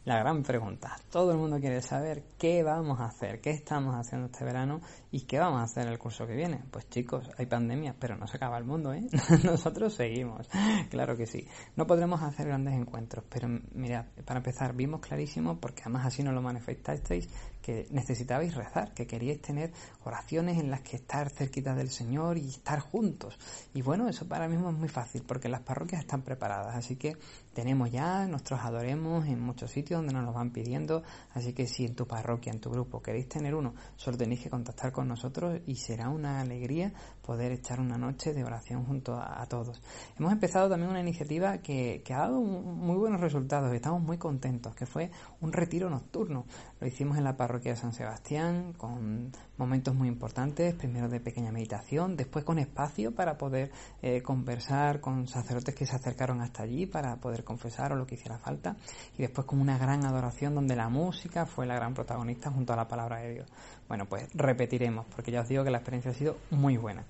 La 0.08 0.20
gran 0.20 0.42
pregunta. 0.42 0.96
Todo 1.12 1.34
el 1.34 1.38
mundo 1.38 1.60
quiere 1.60 1.82
saber 1.82 2.24
qué 2.38 2.64
vamos 2.64 3.02
a 3.02 3.08
hacer, 3.08 3.42
qué 3.42 3.50
estamos 3.50 3.94
haciendo 3.94 4.28
este 4.28 4.46
verano 4.46 4.80
y 5.12 5.26
qué 5.26 5.38
vamos 5.38 5.60
a 5.60 5.64
hacer 5.64 5.86
el 5.86 6.00
curso 6.00 6.26
que 6.26 6.34
viene. 6.34 6.64
Pues 6.72 6.90
chicos, 6.90 7.30
hay 7.38 7.46
pandemia, 7.46 7.94
pero 8.00 8.16
no 8.16 8.26
se 8.26 8.38
acaba 8.38 8.58
el 8.58 8.64
mundo, 8.64 8.94
¿eh? 8.94 9.02
Nosotros 9.44 9.96
seguimos. 9.96 10.48
Claro 10.90 11.18
que 11.18 11.26
sí. 11.26 11.46
No 11.76 11.86
podremos 11.86 12.22
hacer 12.22 12.48
grandes 12.48 12.76
encuentros, 12.76 13.26
pero 13.28 13.50
mira, 13.74 14.08
para 14.24 14.38
empezar, 14.38 14.74
vimos 14.74 15.02
clarísimo, 15.02 15.60
porque 15.60 15.82
además 15.82 16.06
así 16.06 16.24
nos 16.24 16.34
lo 16.34 16.42
manifestasteis, 16.42 17.28
que 17.62 17.86
necesitabais 17.92 18.56
rezar, 18.56 18.94
que 18.94 19.06
queríais 19.06 19.42
tener 19.42 19.74
oraciones 20.06 20.58
en 20.58 20.72
las 20.72 20.84
que 20.84 20.96
estar 20.96 21.30
cerquita 21.30 21.76
del 21.76 21.90
Señor 21.90 22.38
y 22.38 22.48
estar 22.48 22.80
juntos. 22.80 23.38
Y 23.74 23.82
bueno, 23.82 24.08
eso 24.08 24.26
para 24.26 24.48
mí 24.48 24.56
es 24.56 24.62
muy 24.62 24.88
fácil, 24.88 25.24
porque 25.28 25.50
las 25.50 25.64
parroquias 25.64 26.00
están 26.00 26.22
preparadas, 26.22 26.78
así 26.78 26.96
que 26.96 27.18
tenemos 27.58 27.90
ya 27.90 28.28
nuestros 28.28 28.60
adoremos 28.60 29.26
en 29.26 29.40
muchos 29.42 29.72
sitios 29.72 29.98
donde 29.98 30.14
nos 30.14 30.24
los 30.24 30.36
van 30.36 30.52
pidiendo, 30.52 31.02
así 31.34 31.54
que 31.54 31.66
si 31.66 31.86
en 31.86 31.96
tu 31.96 32.06
parroquia, 32.06 32.54
en 32.54 32.60
tu 32.60 32.70
grupo 32.70 33.02
queréis 33.02 33.28
tener 33.28 33.56
uno, 33.56 33.74
solo 33.96 34.16
tenéis 34.16 34.42
que 34.42 34.52
contactar 34.52 34.92
con 34.92 35.08
nosotros 35.08 35.60
y 35.66 35.74
será 35.74 36.10
una 36.10 36.40
alegría 36.40 36.94
poder 37.24 37.52
echar 37.52 37.80
una 37.80 37.98
noche 37.98 38.36
de 38.36 38.44
oración 38.44 38.86
junto 38.86 39.16
a, 39.16 39.44
todos. 39.48 39.82
Hemos 40.20 40.32
empezado 40.32 40.70
también 40.70 40.92
una 40.92 41.02
iniciativa 41.02 41.58
que, 41.58 42.04
que 42.06 42.14
ha 42.14 42.20
dado 42.20 42.42
muy 42.42 42.96
buenos 42.96 43.22
resultados 43.22 43.74
y 43.74 43.78
estamos 43.78 44.04
muy 44.04 44.20
contentos, 44.20 44.76
que 44.76 44.86
fue 44.86 45.10
un 45.42 45.52
retiro 45.52 45.90
nocturno. 45.90 46.46
Lo 46.80 46.86
hicimos 46.86 47.18
en 47.18 47.24
la 47.24 47.36
parroquia 47.36 47.72
de 47.72 47.78
San 47.78 47.92
Sebastián 47.92 48.74
con 48.78 49.32
momentos 49.58 49.96
muy 49.96 50.08
importantes, 50.08 50.76
primero 50.76 51.10
de 51.10 51.20
pequeña 51.20 51.52
meditación, 51.52 52.16
después 52.16 52.46
con 52.46 52.60
espacio 52.60 53.16
para 53.16 53.36
poder 53.38 53.72
eh, 54.04 54.22
conversar 54.22 55.02
con 55.02 55.28
sacerdotes 55.28 55.74
que 55.74 55.88
se 55.88 55.96
acercaron 55.96 56.40
hasta 56.42 56.64
allí 56.64 56.86
para 56.86 57.16
poder 57.16 57.44
confesar 57.48 57.94
o 57.94 57.96
lo 57.96 58.06
que 58.06 58.16
hiciera 58.16 58.38
falta, 58.38 58.76
y 59.18 59.22
después 59.22 59.48
con 59.48 59.62
una 59.62 59.78
gran 59.78 60.06
adoración 60.06 60.54
donde 60.54 60.76
la 60.76 60.90
música 60.90 61.46
fue 61.46 61.66
la 61.66 61.76
gran 61.76 61.94
protagonista 61.94 62.52
junto 62.52 62.74
a 62.74 62.76
la 62.76 62.88
palabra 62.88 63.20
de 63.20 63.34
Dios. 63.36 63.48
Bueno, 63.88 64.06
pues 64.06 64.28
repetiremos, 64.34 65.06
porque 65.08 65.32
ya 65.32 65.42
os 65.42 65.48
digo 65.48 65.64
que 65.64 65.72
la 65.72 65.78
experiencia 65.78 66.12
ha 66.12 66.14
sido 66.14 66.36
muy 66.52 66.76
buena. 66.76 67.06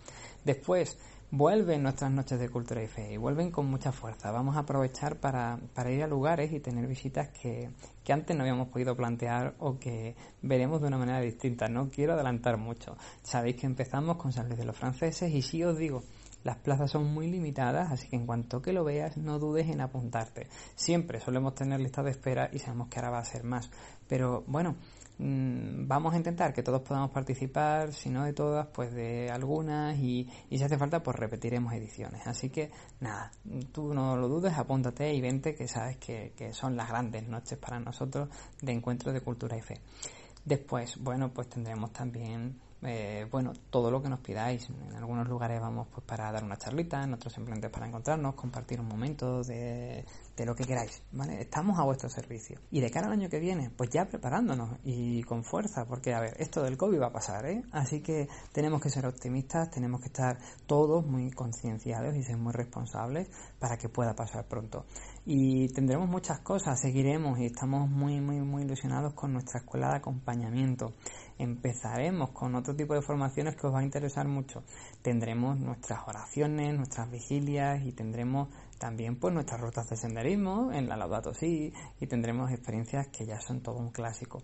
Después, 0.46 0.98
vuelven 1.30 1.84
nuestras 1.84 2.10
noches 2.12 2.40
de 2.40 2.50
cultura 2.50 2.82
y 2.82 2.88
fe 2.88 3.14
y 3.14 3.18
vuelven 3.18 3.52
con 3.52 3.66
mucha 3.66 3.92
fuerza. 3.92 4.32
Vamos 4.32 4.56
a 4.56 4.60
aprovechar 4.60 5.18
para, 5.18 5.60
para 5.74 5.92
ir 5.92 6.04
a 6.04 6.08
lugares 6.08 6.54
y 6.54 6.60
tener 6.60 6.88
visitas 6.88 7.30
que, 7.30 7.70
que, 8.04 8.14
antes 8.14 8.36
no 8.36 8.44
habíamos 8.44 8.70
podido 8.70 8.96
plantear 8.96 9.56
o 9.60 9.78
que 9.78 10.16
veremos 10.42 10.82
de 10.82 10.88
una 10.88 10.98
manera 10.98 11.20
distinta. 11.20 11.68
No 11.68 11.90
quiero 11.90 12.14
adelantar 12.14 12.58
mucho. 12.58 12.96
Sabéis 13.24 13.58
que 13.58 13.66
empezamos 13.66 14.18
con 14.18 14.32
San 14.32 14.48
de 14.48 14.64
los 14.64 14.78
franceses 14.78 15.34
y 15.34 15.42
sí 15.42 15.64
os 15.64 15.78
digo, 15.78 16.04
las 16.48 16.56
plazas 16.60 16.90
son 16.90 17.14
muy 17.14 17.28
limitadas, 17.28 17.92
así 17.92 18.08
que 18.08 18.16
en 18.16 18.26
cuanto 18.26 18.62
que 18.62 18.72
lo 18.72 18.86
veas, 18.86 19.18
no 19.18 19.38
dudes 19.38 19.68
en 19.68 19.82
apuntarte. 19.82 20.48
Siempre 20.76 21.20
solemos 21.20 21.56
tener 21.56 21.78
lista 21.82 22.02
de 22.04 22.12
espera 22.12 22.50
y 22.54 22.60
sabemos 22.60 22.88
que 22.88 23.00
ahora 23.00 23.10
va 23.10 23.20
a 23.20 23.26
ser 23.26 23.44
más. 23.44 23.70
Pero 24.08 24.46
bueno, 24.48 24.78
vamos 25.20 26.14
a 26.14 26.16
intentar 26.16 26.54
que 26.54 26.64
todos 26.64 26.84
podamos 26.84 27.12
participar, 27.12 27.92
si 27.92 28.10
no 28.10 28.24
de 28.24 28.32
todas, 28.32 28.66
pues 28.68 28.94
de 28.94 29.30
algunas 29.30 29.98
y, 29.98 30.26
y 30.50 30.58
si 30.58 30.64
hace 30.64 30.78
falta, 30.78 31.04
pues 31.04 31.18
repetiremos 31.18 31.74
ediciones. 31.74 32.26
Así 32.26 32.50
que 32.50 32.72
nada, 33.02 33.30
tú 33.74 33.94
no 33.94 34.16
lo 34.16 34.30
dudes, 34.30 34.54
apúntate 34.58 35.14
y 35.14 35.20
vente 35.20 35.54
que 35.54 35.68
sabes 35.68 35.98
que, 35.98 36.32
que 36.38 36.54
son 36.54 36.78
las 36.78 36.88
grandes 36.88 37.28
noches 37.28 37.58
para 37.58 37.78
nosotros 37.82 38.30
de 38.62 38.72
encuentros 38.72 39.14
de 39.14 39.20
cultura 39.20 39.58
y 39.58 39.62
fe. 39.62 39.82
Después, 40.46 40.96
bueno, 41.04 41.34
pues 41.34 41.50
tendremos 41.50 41.92
también 41.92 42.58
eh, 42.84 43.28
bueno, 43.32 43.54
todo 43.70 43.90
lo 43.90 44.02
que 44.02 44.10
nos 44.10 44.20
pidáis. 44.20 44.70
En 44.70 44.96
algunos 44.96 45.28
lugares 45.28 45.60
vamos 45.60 45.88
pues 45.94 46.06
para 46.06 46.32
dar 46.32 46.44
una 46.44 46.58
charlita, 46.58 47.04
en 47.04 47.14
otros 47.14 47.34
simplemente 47.34 47.70
para 47.70 47.88
encontrarnos, 47.88 48.36
compartir 48.36 48.80
un 48.80 48.88
momento 48.88 49.44
de, 49.44 50.06
de 50.36 50.46
lo 50.46 50.56
que 50.56 50.66
queráis, 50.66 51.02
¿vale? 51.12 51.42
Estamos 51.42 51.80
a 51.80 51.84
vuestro 51.84 52.10
servicio. 52.10 52.60
Y 52.70 52.80
de 52.80 52.92
cara 52.92 53.08
al 53.08 53.14
año 53.14 53.30
que 53.30 53.40
viene, 53.40 53.70
pues 53.70 53.90
ya 53.90 54.06
preparándonos 54.06 54.78
y 54.84 55.24
con 55.24 55.44
fuerza, 55.44 55.86
porque 55.86 56.14
a 56.14 56.20
ver, 56.20 56.36
esto 56.40 56.64
del 56.64 56.78
COVID 56.78 57.02
va 57.02 57.08
a 57.08 57.14
pasar, 57.14 57.46
¿eh? 57.46 57.64
Así 57.72 58.02
que 58.02 58.28
tenemos 58.52 58.82
que 58.82 58.90
ser 58.90 59.06
optimistas, 59.06 59.72
tenemos 59.72 60.02
que 60.02 60.08
estar 60.08 60.38
todos 60.68 61.06
muy 61.06 61.32
concienciados 61.32 62.16
y 62.16 62.24
ser 62.24 62.38
muy 62.38 62.54
responsables 62.54 63.30
para 63.60 63.78
que 63.78 63.90
pueda 63.90 64.16
pasar 64.16 64.46
pronto. 64.48 64.86
Y 65.30 65.68
tendremos 65.74 66.08
muchas 66.08 66.40
cosas, 66.40 66.80
seguiremos 66.80 67.38
y 67.38 67.48
estamos 67.48 67.90
muy, 67.90 68.22
muy, 68.22 68.40
muy 68.40 68.64
ilusionados 68.64 69.14
con 69.14 69.34
nuestra 69.34 69.60
escuela 69.60 69.90
de 69.90 69.98
acompañamiento 69.98 70.94
empezaremos 71.38 72.32
con 72.32 72.56
otro 72.56 72.76
tipo 72.76 72.94
de 72.94 73.02
formaciones 73.02 73.56
que 73.56 73.68
os 73.68 73.74
va 73.74 73.80
a 73.80 73.84
interesar 73.84 74.28
mucho. 74.28 74.64
Tendremos 75.02 75.60
nuestras 75.60 76.08
oraciones, 76.08 76.76
nuestras 76.76 77.10
vigilias 77.12 77.86
y 77.86 77.92
tendremos 77.92 78.50
también 78.80 79.20
pues 79.20 79.34
nuestras 79.34 79.62
rutas 79.62 79.90
de 79.90 79.98
senderismo 79.98 80.72
en 80.72 80.88
la 80.88 80.98
Laudato 80.98 81.34
Si 81.34 81.74
y 82.00 82.08
tendremos 82.08 82.52
experiencias 82.52 83.08
que 83.08 83.26
ya 83.26 83.40
son 83.40 83.62
todo 83.62 83.78
un 83.78 83.92
clásico. 83.92 84.42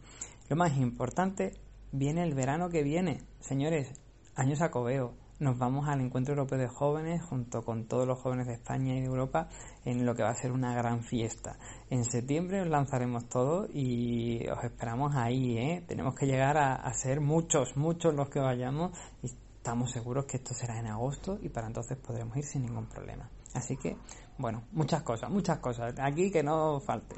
Lo 0.50 0.56
más 0.56 0.78
importante, 0.78 1.54
viene 1.92 2.24
el 2.24 2.34
verano 2.34 2.70
que 2.70 2.84
viene. 2.84 3.22
Señores, 3.40 3.92
año 4.36 4.56
sacobeo 4.56 5.23
nos 5.44 5.58
vamos 5.58 5.88
al 5.88 6.02
Encuentro 6.02 6.34
Europeo 6.34 6.58
de 6.58 6.68
Jóvenes 6.68 7.22
junto 7.22 7.64
con 7.64 7.86
todos 7.88 8.08
los 8.08 8.20
jóvenes 8.20 8.48
de 8.48 8.54
España 8.54 8.96
y 8.96 9.02
de 9.02 9.08
Europa 9.08 9.50
en 9.86 10.06
lo 10.06 10.16
que 10.16 10.24
va 10.24 10.30
a 10.30 10.36
ser 10.36 10.52
una 10.52 10.74
gran 10.74 11.04
fiesta. 11.04 11.58
En 11.90 12.06
septiembre 12.06 12.62
os 12.62 12.68
lanzaremos 12.68 13.28
todo 13.28 13.68
y 13.72 14.48
os 14.48 14.64
esperamos 14.64 15.16
ahí, 15.16 15.58
¿eh? 15.58 15.84
Tenemos 15.88 16.16
que 16.16 16.26
llegar 16.26 16.58
a, 16.58 16.76
a 16.76 16.94
ser 16.94 17.22
muchos, 17.22 17.76
muchos 17.76 18.14
los 18.16 18.30
que 18.30 18.40
vayamos 18.40 18.98
y 19.22 19.28
estamos 19.28 19.92
seguros 19.92 20.26
que 20.26 20.38
esto 20.38 20.54
será 20.54 20.80
en 20.80 20.88
agosto 20.88 21.38
y 21.42 21.50
para 21.50 21.68
entonces 21.68 21.98
podremos 21.98 22.36
ir 22.38 22.46
sin 22.46 22.64
ningún 22.64 22.88
problema. 22.88 23.30
Así 23.54 23.78
que, 23.78 23.98
bueno, 24.38 24.64
muchas 24.72 25.04
cosas, 25.04 25.30
muchas 25.30 25.60
cosas. 25.60 25.94
Aquí 26.00 26.32
que 26.32 26.42
no 26.42 26.80
falte. 26.80 27.16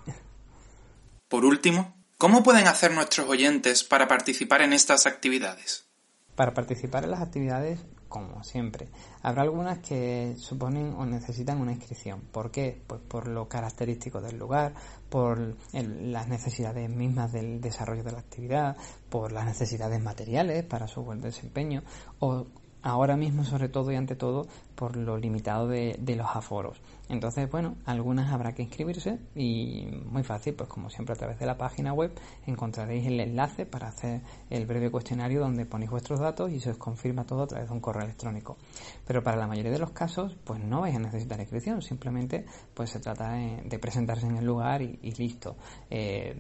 Por 1.28 1.46
último, 1.46 1.96
¿cómo 2.18 2.44
pueden 2.44 2.68
hacer 2.68 2.94
nuestros 2.94 3.28
oyentes 3.30 3.84
para 3.84 4.08
participar 4.08 4.62
en 4.62 4.74
estas 4.74 5.06
actividades? 5.06 5.88
Para 6.36 6.54
participar 6.54 7.06
en 7.06 7.12
las 7.12 7.22
actividades 7.22 7.86
como 8.08 8.44
siempre. 8.44 8.88
Habrá 9.22 9.44
algunas 9.44 9.80
que 9.80 10.36
suponen 10.38 10.94
o 10.94 11.06
necesitan 11.06 11.60
una 11.60 11.72
inscripción. 11.72 12.22
¿Por 12.32 12.52
qué? 12.52 12.82
Pues 12.86 13.02
por 13.02 13.28
lo 13.28 13.48
característico 13.48 14.22
del 14.22 14.38
lugar, 14.38 14.74
por 15.10 15.56
el, 15.74 16.12
las 16.12 16.28
necesidades 16.28 16.90
mismas 16.90 17.32
del 17.32 17.62
desarrollo 17.62 18.04
de 18.04 18.12
la 18.12 18.20
actividad, 18.20 18.78
por 19.10 19.32
las 19.32 19.46
necesidades 19.46 20.02
materiales 20.02 20.64
para 20.64 20.88
su 20.88 21.02
buen 21.02 21.22
desempeño 21.22 21.84
o 22.20 22.46
ahora 22.86 23.18
mismo 23.18 23.44
sobre 23.44 23.68
todo 23.68 23.92
y 23.92 23.96
ante 23.96 24.16
todo 24.16 24.48
por 24.76 24.96
lo 24.96 25.18
limitado 25.18 25.68
de, 25.68 25.98
los 26.16 26.28
aforos. 26.36 26.82
Entonces, 27.10 27.50
bueno, 27.50 27.76
algunas 27.86 28.32
habrá 28.32 28.54
que 28.54 28.64
inscribirse 28.64 29.20
y 29.36 29.86
muy 30.06 30.24
fácil, 30.24 30.56
pues 30.56 30.70
como 30.70 30.90
siempre 30.90 31.14
a 31.14 31.18
través 31.18 31.40
de 31.40 31.46
la 31.46 31.58
página 31.58 31.94
web 31.94 32.12
encontraréis 32.48 33.06
el 33.08 33.20
enlace 33.20 33.66
para 33.66 33.90
hacer 33.90 34.22
el 34.50 34.66
breve 34.66 34.90
cuestionario 34.90 35.42
donde 35.42 35.66
ponéis 35.66 35.92
vuestros 35.92 36.20
datos 36.20 36.52
y 36.52 36.60
se 36.60 36.72
os 36.72 36.78
confirma 36.78 37.26
todo 37.26 37.44
a 37.44 37.48
través 37.48 37.68
de 37.68 37.74
un 37.74 37.80
correo 37.80 38.04
electrónico. 38.04 38.58
Pero 39.06 39.24
para 39.24 39.38
la 39.38 39.48
mayoría 39.48 39.72
de 39.72 39.80
los 39.80 39.92
casos, 39.92 40.36
pues 40.44 40.64
no 40.64 40.82
vais 40.82 40.96
a 40.96 41.00
necesitar 41.00 41.40
inscripción, 41.40 41.82
simplemente 41.82 42.46
pues 42.74 42.90
se 42.90 43.00
trata 43.00 43.34
de, 43.34 43.80
presentarse 43.80 44.26
en 44.26 44.38
el 44.38 44.46
lugar 44.46 44.82
y, 44.82 45.12
listo. 45.18 45.56
Eh, 45.90 46.36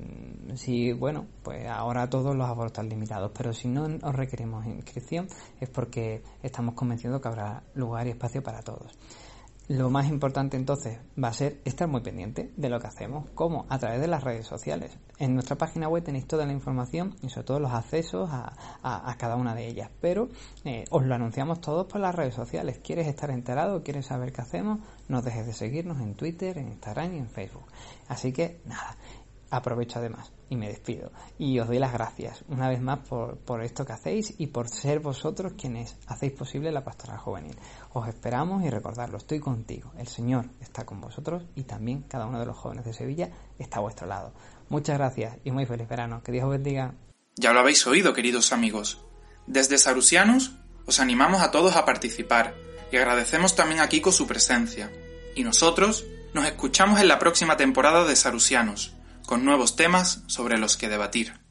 si, 0.56 0.94
bueno, 0.94 1.26
pues 1.44 1.68
ahora 1.68 2.10
todos 2.10 2.36
los 2.36 2.50
aforos 2.50 2.72
están 2.72 2.90
limitados, 2.90 3.32
pero 3.36 3.54
si 3.54 3.68
no 3.68 3.86
os 3.86 4.16
requerimos 4.16 4.66
inscripción 4.66 5.28
es 5.60 5.70
porque 5.70 6.24
estamos 6.42 6.76
convencidos 6.76 7.22
que 7.22 7.28
habrá 7.28 7.64
lugar 7.74 8.08
y 8.08 8.12
para 8.42 8.62
todos. 8.62 8.98
Lo 9.68 9.90
más 9.90 10.08
importante 10.10 10.58
entonces 10.58 11.00
va 11.22 11.30
a 11.30 11.34
ser 11.34 11.60
estar 11.66 11.88
muy 11.88 12.02
pendiente 12.02 12.54
de 12.56 12.70
lo 12.70 12.80
que 12.80 12.86
hacemos, 12.86 13.32
como 13.32 13.66
a 13.68 13.80
través 13.80 14.00
de 14.00 14.06
las 14.06 14.24
redes 14.24 14.46
sociales. 14.46 14.96
En 15.18 15.34
nuestra 15.34 15.58
página 15.58 15.88
web 15.88 16.04
tenéis 16.04 16.28
toda 16.28 16.46
la 16.46 16.54
información 16.54 17.16
y 17.24 17.30
sobre 17.30 17.48
todo 17.48 17.60
los 17.60 17.72
accesos 17.72 18.30
a, 18.32 19.16
cada 19.18 19.36
una 19.36 19.56
de 19.56 19.68
ellas, 19.68 19.90
pero 20.02 20.30
eh, 20.66 20.84
os 20.92 21.04
lo 21.04 21.16
anunciamos 21.16 21.62
todos 21.62 21.88
por 21.88 22.00
las 22.00 22.14
redes 22.14 22.36
sociales. 22.36 22.80
¿Quieres 22.84 23.08
estar 23.08 23.32
enterado? 23.32 23.82
¿Quieres 23.82 24.06
saber 24.06 24.32
qué 24.34 24.42
hacemos? 24.42 24.82
No 25.08 25.24
dejes 25.24 25.48
de 25.48 25.54
seguirnos 25.54 26.00
en 26.00 26.14
Twitter, 26.14 26.60
en 26.60 26.68
Instagram 26.68 27.16
y 27.16 27.18
en 27.18 27.30
Facebook. 27.30 27.66
Así 28.08 28.32
que 28.32 28.62
nada, 28.66 28.96
aprovecho 29.56 30.00
además 30.00 30.32
y 30.50 30.56
me 30.56 30.68
despido. 30.68 31.12
Y 31.38 31.60
os 31.60 31.68
doy 31.68 31.80
las 31.80 31.94
gracias 31.94 32.44
una 32.48 32.70
vez 32.70 32.82
más 32.82 33.00
por, 33.08 33.38
por, 33.38 33.64
esto 33.64 33.86
que 33.86 33.94
hacéis 33.94 34.34
y 34.38 34.48
por 34.48 34.70
ser 34.70 35.00
vosotros 35.00 35.54
quienes 35.60 35.96
hacéis 36.08 36.34
posible 36.34 36.72
la 36.72 36.84
pastoral 36.84 37.18
juvenil. 37.18 37.56
Os 37.94 38.08
esperamos 38.08 38.64
y 38.64 38.70
recordadlo, 38.70 39.18
estoy 39.18 39.40
contigo. 39.40 39.92
El 39.98 40.08
Señor 40.08 40.46
está 40.62 40.86
con 40.86 41.02
vosotros 41.02 41.44
y 41.56 41.64
también 41.64 42.04
cada 42.04 42.26
uno 42.26 42.40
de 42.40 42.46
los 42.46 42.58
jóvenes 42.58 42.86
de 42.86 42.94
Sevilla 42.94 43.30
está 43.58 43.78
a 43.78 43.82
vuestro 43.82 44.08
lado. 44.08 44.34
Muchas 44.70 44.98
gracias 44.98 45.38
y 45.44 45.52
muy 45.52 45.66
feliz 45.66 45.88
verano. 45.88 46.22
Que 46.24 46.32
Dios 46.32 46.46
os 46.46 46.52
bendiga. 46.52 46.94
Ya 47.36 47.54
lo 47.54 47.60
habéis 47.60 47.86
oído, 47.88 48.14
queridos 48.14 48.54
amigos. 48.54 49.04
Desde 49.48 49.78
Sarusianos 49.78 50.54
os 50.86 51.00
animamos 51.00 51.42
a 51.42 51.52
todos 51.52 51.76
a 51.76 51.86
participar 51.86 52.56
y 52.92 52.98
agradecemos 52.98 53.56
también 53.56 53.82
a 53.82 53.90
Kiko 53.90 54.12
su 54.12 54.28
presencia. 54.28 54.92
Y 55.36 55.44
nosotros 55.44 56.06
nos 56.34 56.46
escuchamos 56.46 57.00
en 57.00 57.08
la 57.08 57.20
próxima 57.20 57.58
temporada 57.58 58.06
de 58.06 58.16
Sarusianos 58.16 58.96
con 59.26 59.46
nuevos 59.46 59.76
temas 59.76 60.22
sobre 60.28 60.58
los 60.58 60.78
que 60.78 60.90
debatir. 60.90 61.45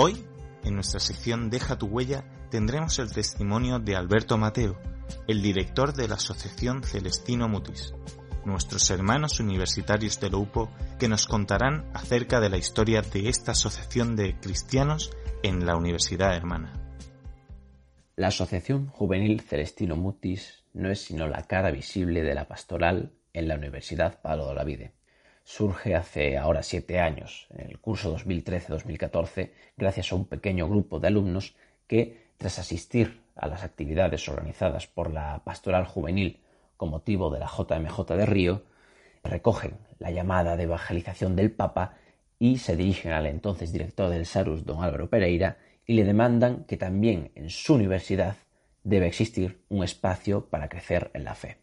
Hoy, 0.00 0.24
en 0.62 0.76
nuestra 0.76 1.00
sección 1.00 1.50
Deja 1.50 1.76
tu 1.76 1.86
huella, 1.86 2.22
tendremos 2.52 3.00
el 3.00 3.12
testimonio 3.12 3.80
de 3.80 3.96
Alberto 3.96 4.38
Mateo, 4.38 4.78
el 5.26 5.42
director 5.42 5.92
de 5.92 6.06
la 6.06 6.14
Asociación 6.14 6.84
Celestino 6.84 7.48
Mutis, 7.48 7.94
nuestros 8.44 8.88
hermanos 8.90 9.40
universitarios 9.40 10.20
de 10.20 10.30
Loupo 10.30 10.70
que 11.00 11.08
nos 11.08 11.26
contarán 11.26 11.90
acerca 11.94 12.38
de 12.38 12.48
la 12.48 12.58
historia 12.58 13.02
de 13.02 13.28
esta 13.28 13.50
asociación 13.50 14.14
de 14.14 14.38
cristianos 14.38 15.10
en 15.42 15.66
la 15.66 15.74
Universidad 15.74 16.36
Hermana. 16.36 16.74
La 18.14 18.28
Asociación 18.28 18.86
Juvenil 18.86 19.40
Celestino 19.40 19.96
Mutis 19.96 20.62
no 20.74 20.92
es 20.92 21.00
sino 21.00 21.26
la 21.26 21.42
cara 21.48 21.72
visible 21.72 22.22
de 22.22 22.36
la 22.36 22.46
pastoral 22.46 23.14
en 23.32 23.48
la 23.48 23.56
Universidad 23.56 24.20
Palo 24.22 24.46
de 24.46 24.54
la 24.54 24.62
Vide 24.62 24.97
surge 25.48 25.94
hace 25.94 26.36
ahora 26.36 26.62
siete 26.62 27.00
años, 27.00 27.46
en 27.56 27.70
el 27.70 27.78
curso 27.78 28.14
2013-2014, 28.18 29.50
gracias 29.78 30.12
a 30.12 30.14
un 30.14 30.26
pequeño 30.26 30.68
grupo 30.68 31.00
de 31.00 31.08
alumnos 31.08 31.56
que, 31.86 32.32
tras 32.36 32.58
asistir 32.58 33.22
a 33.34 33.48
las 33.48 33.64
actividades 33.64 34.28
organizadas 34.28 34.86
por 34.86 35.10
la 35.10 35.40
Pastoral 35.44 35.86
Juvenil 35.86 36.40
con 36.76 36.90
motivo 36.90 37.30
de 37.30 37.38
la 37.38 37.46
JMJ 37.46 37.98
de 38.14 38.26
Río, 38.26 38.62
recogen 39.24 39.78
la 39.98 40.10
llamada 40.10 40.54
de 40.54 40.64
evangelización 40.64 41.34
del 41.34 41.50
Papa 41.50 41.94
y 42.38 42.58
se 42.58 42.76
dirigen 42.76 43.12
al 43.12 43.24
entonces 43.24 43.72
director 43.72 44.10
del 44.10 44.26
SARUS, 44.26 44.66
don 44.66 44.84
Álvaro 44.84 45.08
Pereira, 45.08 45.56
y 45.86 45.94
le 45.94 46.04
demandan 46.04 46.64
que 46.64 46.76
también 46.76 47.32
en 47.34 47.48
su 47.48 47.72
universidad 47.72 48.36
debe 48.84 49.06
existir 49.06 49.62
un 49.70 49.82
espacio 49.82 50.44
para 50.44 50.68
crecer 50.68 51.10
en 51.14 51.24
la 51.24 51.34
fe. 51.34 51.56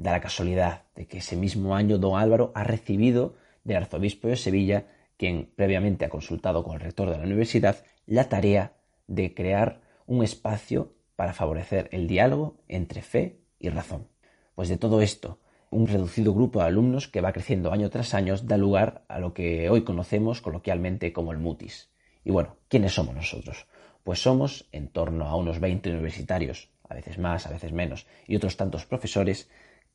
Da 0.00 0.12
la 0.12 0.20
casualidad 0.22 0.84
de 0.94 1.06
que 1.06 1.18
ese 1.18 1.36
mismo 1.36 1.76
año 1.76 1.98
don 1.98 2.18
Álvaro 2.18 2.52
ha 2.54 2.64
recibido 2.64 3.34
del 3.64 3.76
arzobispo 3.76 4.28
de 4.28 4.36
Sevilla, 4.36 4.86
quien 5.18 5.50
previamente 5.54 6.06
ha 6.06 6.08
consultado 6.08 6.64
con 6.64 6.72
el 6.72 6.80
rector 6.80 7.10
de 7.10 7.18
la 7.18 7.24
universidad, 7.24 7.84
la 8.06 8.30
tarea 8.30 8.72
de 9.08 9.34
crear 9.34 9.82
un 10.06 10.24
espacio 10.24 10.94
para 11.16 11.34
favorecer 11.34 11.90
el 11.92 12.08
diálogo 12.08 12.56
entre 12.66 13.02
fe 13.02 13.40
y 13.58 13.68
razón. 13.68 14.08
Pues 14.54 14.70
de 14.70 14.78
todo 14.78 15.02
esto, 15.02 15.38
un 15.68 15.86
reducido 15.86 16.32
grupo 16.32 16.60
de 16.60 16.68
alumnos 16.68 17.06
que 17.06 17.20
va 17.20 17.34
creciendo 17.34 17.70
año 17.70 17.90
tras 17.90 18.14
año 18.14 18.36
da 18.38 18.56
lugar 18.56 19.04
a 19.06 19.18
lo 19.18 19.34
que 19.34 19.68
hoy 19.68 19.84
conocemos 19.84 20.40
coloquialmente 20.40 21.12
como 21.12 21.32
el 21.32 21.38
MUTIS. 21.38 21.90
Y 22.24 22.30
bueno, 22.30 22.56
¿quiénes 22.68 22.94
somos 22.94 23.14
nosotros? 23.14 23.66
Pues 24.02 24.22
somos 24.22 24.66
en 24.72 24.88
torno 24.88 25.26
a 25.26 25.36
unos 25.36 25.60
20 25.60 25.90
universitarios, 25.90 26.70
a 26.88 26.94
veces 26.94 27.18
más, 27.18 27.46
a 27.46 27.50
veces 27.50 27.72
menos, 27.72 28.06
y 28.26 28.36
otros 28.36 28.56
tantos 28.56 28.86
profesores 28.86 29.50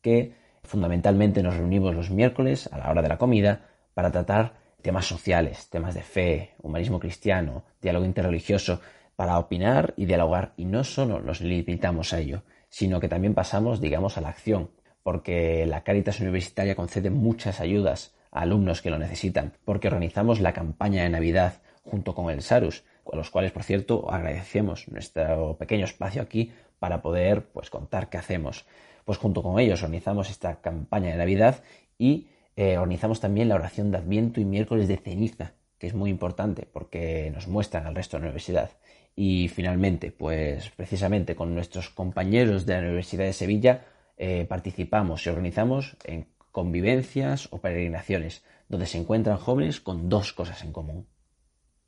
que 0.06 0.34
fundamentalmente 0.62 1.42
nos 1.42 1.58
reunimos 1.58 1.96
los 1.96 2.12
miércoles 2.12 2.70
a 2.72 2.78
la 2.78 2.92
hora 2.92 3.02
de 3.02 3.10
la 3.10 3.18
comida 3.18 3.62
para 3.96 4.12
tratar 4.12 4.54
temas 4.84 5.08
sociales, 5.08 5.68
temas 5.72 5.96
de 5.96 6.04
fe, 6.04 6.52
humanismo 6.62 7.00
cristiano, 7.00 7.64
diálogo 7.82 8.06
interreligioso, 8.06 8.82
para 9.16 9.40
opinar 9.40 9.96
y 9.98 10.06
dialogar. 10.06 10.54
Y 10.58 10.66
no 10.66 10.84
solo 10.84 11.22
nos 11.22 11.42
limitamos 11.42 12.14
a 12.14 12.20
ello, 12.20 12.44
sino 12.70 13.00
que 13.00 13.10
también 13.10 13.34
pasamos, 13.34 13.82
digamos, 13.82 14.20
a 14.20 14.22
la 14.22 14.30
acción, 14.30 14.70
porque 15.02 15.66
la 15.66 15.84
Caritas 15.84 16.20
Universitaria 16.20 16.76
concede 16.76 17.10
muchas 17.10 17.60
ayudas 17.60 18.14
a 18.30 18.42
alumnos 18.42 18.84
que 18.84 18.92
lo 18.92 19.00
necesitan, 19.00 19.54
porque 19.66 19.88
organizamos 19.88 20.40
la 20.40 20.54
campaña 20.54 21.02
de 21.02 21.10
Navidad 21.10 21.64
junto 21.84 22.14
con 22.14 22.30
el 22.30 22.44
SARUS, 22.44 22.84
con 23.04 23.18
los 23.18 23.32
cuales, 23.32 23.52
por 23.52 23.64
cierto, 23.64 24.12
agradecemos 24.12 24.88
nuestro 24.88 25.58
pequeño 25.58 25.86
espacio 25.86 26.22
aquí 26.22 26.52
para 26.78 27.02
poder 27.02 27.48
pues, 27.48 27.72
contar 27.72 28.10
qué 28.10 28.20
hacemos 28.20 28.68
pues 29.06 29.18
junto 29.18 29.42
con 29.42 29.60
ellos 29.60 29.82
organizamos 29.84 30.30
esta 30.30 30.60
campaña 30.62 31.12
de 31.12 31.18
Navidad 31.18 31.64
y 31.98 32.28
eh, 32.56 32.78
organizamos 32.78 33.20
también 33.20 33.48
la 33.48 33.56
oración 33.56 33.92
de 33.92 33.98
Adviento 33.98 34.42
y 34.42 34.46
miércoles 34.46 34.88
de 34.88 34.98
ceniza, 34.98 35.54
que 35.78 35.88
es 35.88 35.94
muy 35.94 36.10
importante 36.10 36.68
porque 36.72 37.32
nos 37.34 37.48
muestran 37.48 37.86
al 37.86 37.96
resto 37.96 38.18
de 38.18 38.22
la 38.22 38.28
universidad. 38.28 38.72
Y 39.16 39.48
finalmente, 39.48 40.12
pues 40.12 40.70
precisamente 40.72 41.36
con 41.36 41.54
nuestros 41.54 41.90
compañeros 41.90 42.66
de 42.66 42.74
la 42.74 42.80
Universidad 42.80 43.26
de 43.26 43.34
Sevilla 43.34 43.86
eh, 44.18 44.46
participamos 44.48 45.26
y 45.26 45.30
organizamos 45.30 45.96
en 46.04 46.28
convivencias 46.52 47.48
o 47.52 47.60
peregrinaciones, 47.60 48.44
donde 48.70 48.86
se 48.86 48.98
encuentran 48.98 49.38
jóvenes 49.38 49.82
con 49.82 50.10
dos 50.10 50.34
cosas 50.34 50.64
en 50.64 50.72
común, 50.72 51.08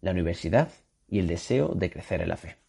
la 0.01 0.11
universidad 0.11 0.69
y 1.07 1.19
el 1.19 1.27
deseo 1.27 1.69
de 1.69 1.89
crecer 1.89 2.21
en 2.21 2.29
la 2.29 2.37
fe. 2.37 2.66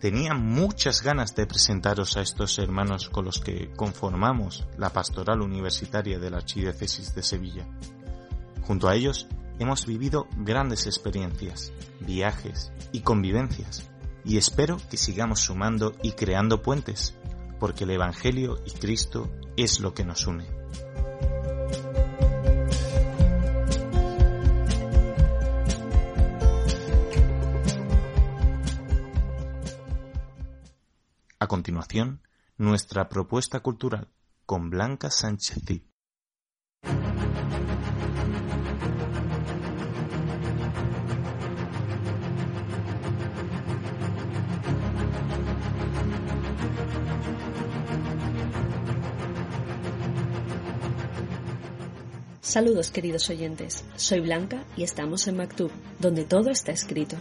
Tenía 0.00 0.34
muchas 0.34 1.02
ganas 1.02 1.34
de 1.34 1.46
presentaros 1.46 2.16
a 2.16 2.20
estos 2.20 2.58
hermanos 2.58 3.08
con 3.08 3.24
los 3.24 3.40
que 3.40 3.70
conformamos 3.74 4.66
la 4.76 4.90
pastoral 4.90 5.40
universitaria 5.42 6.18
de 6.18 6.30
la 6.30 6.36
Archidiócesis 6.36 7.14
de 7.14 7.22
Sevilla. 7.22 7.66
Junto 8.62 8.88
a 8.88 8.94
ellos 8.94 9.26
hemos 9.58 9.86
vivido 9.86 10.28
grandes 10.36 10.86
experiencias, 10.86 11.72
viajes 12.00 12.70
y 12.92 13.00
convivencias, 13.00 13.90
y 14.24 14.36
espero 14.36 14.78
que 14.90 14.96
sigamos 14.96 15.40
sumando 15.40 15.94
y 16.02 16.12
creando 16.12 16.62
puentes, 16.62 17.16
porque 17.58 17.84
el 17.84 17.90
Evangelio 17.90 18.58
y 18.66 18.70
Cristo 18.78 19.28
es 19.56 19.80
lo 19.80 19.94
que 19.94 20.04
nos 20.04 20.26
une. 20.26 20.57
A 31.48 31.56
continuación, 31.56 32.20
nuestra 32.58 33.08
propuesta 33.08 33.60
cultural 33.60 34.08
con 34.44 34.68
Blanca 34.68 35.10
Sánchez 35.10 35.62
Saludos 52.42 52.90
queridos 52.90 53.30
oyentes, 53.30 53.86
soy 53.96 54.20
Blanca 54.20 54.64
y 54.76 54.82
estamos 54.82 55.26
en 55.28 55.38
Maktub, 55.38 55.70
donde 55.98 56.24
todo 56.24 56.50
está 56.50 56.72
escrito. 56.72 57.16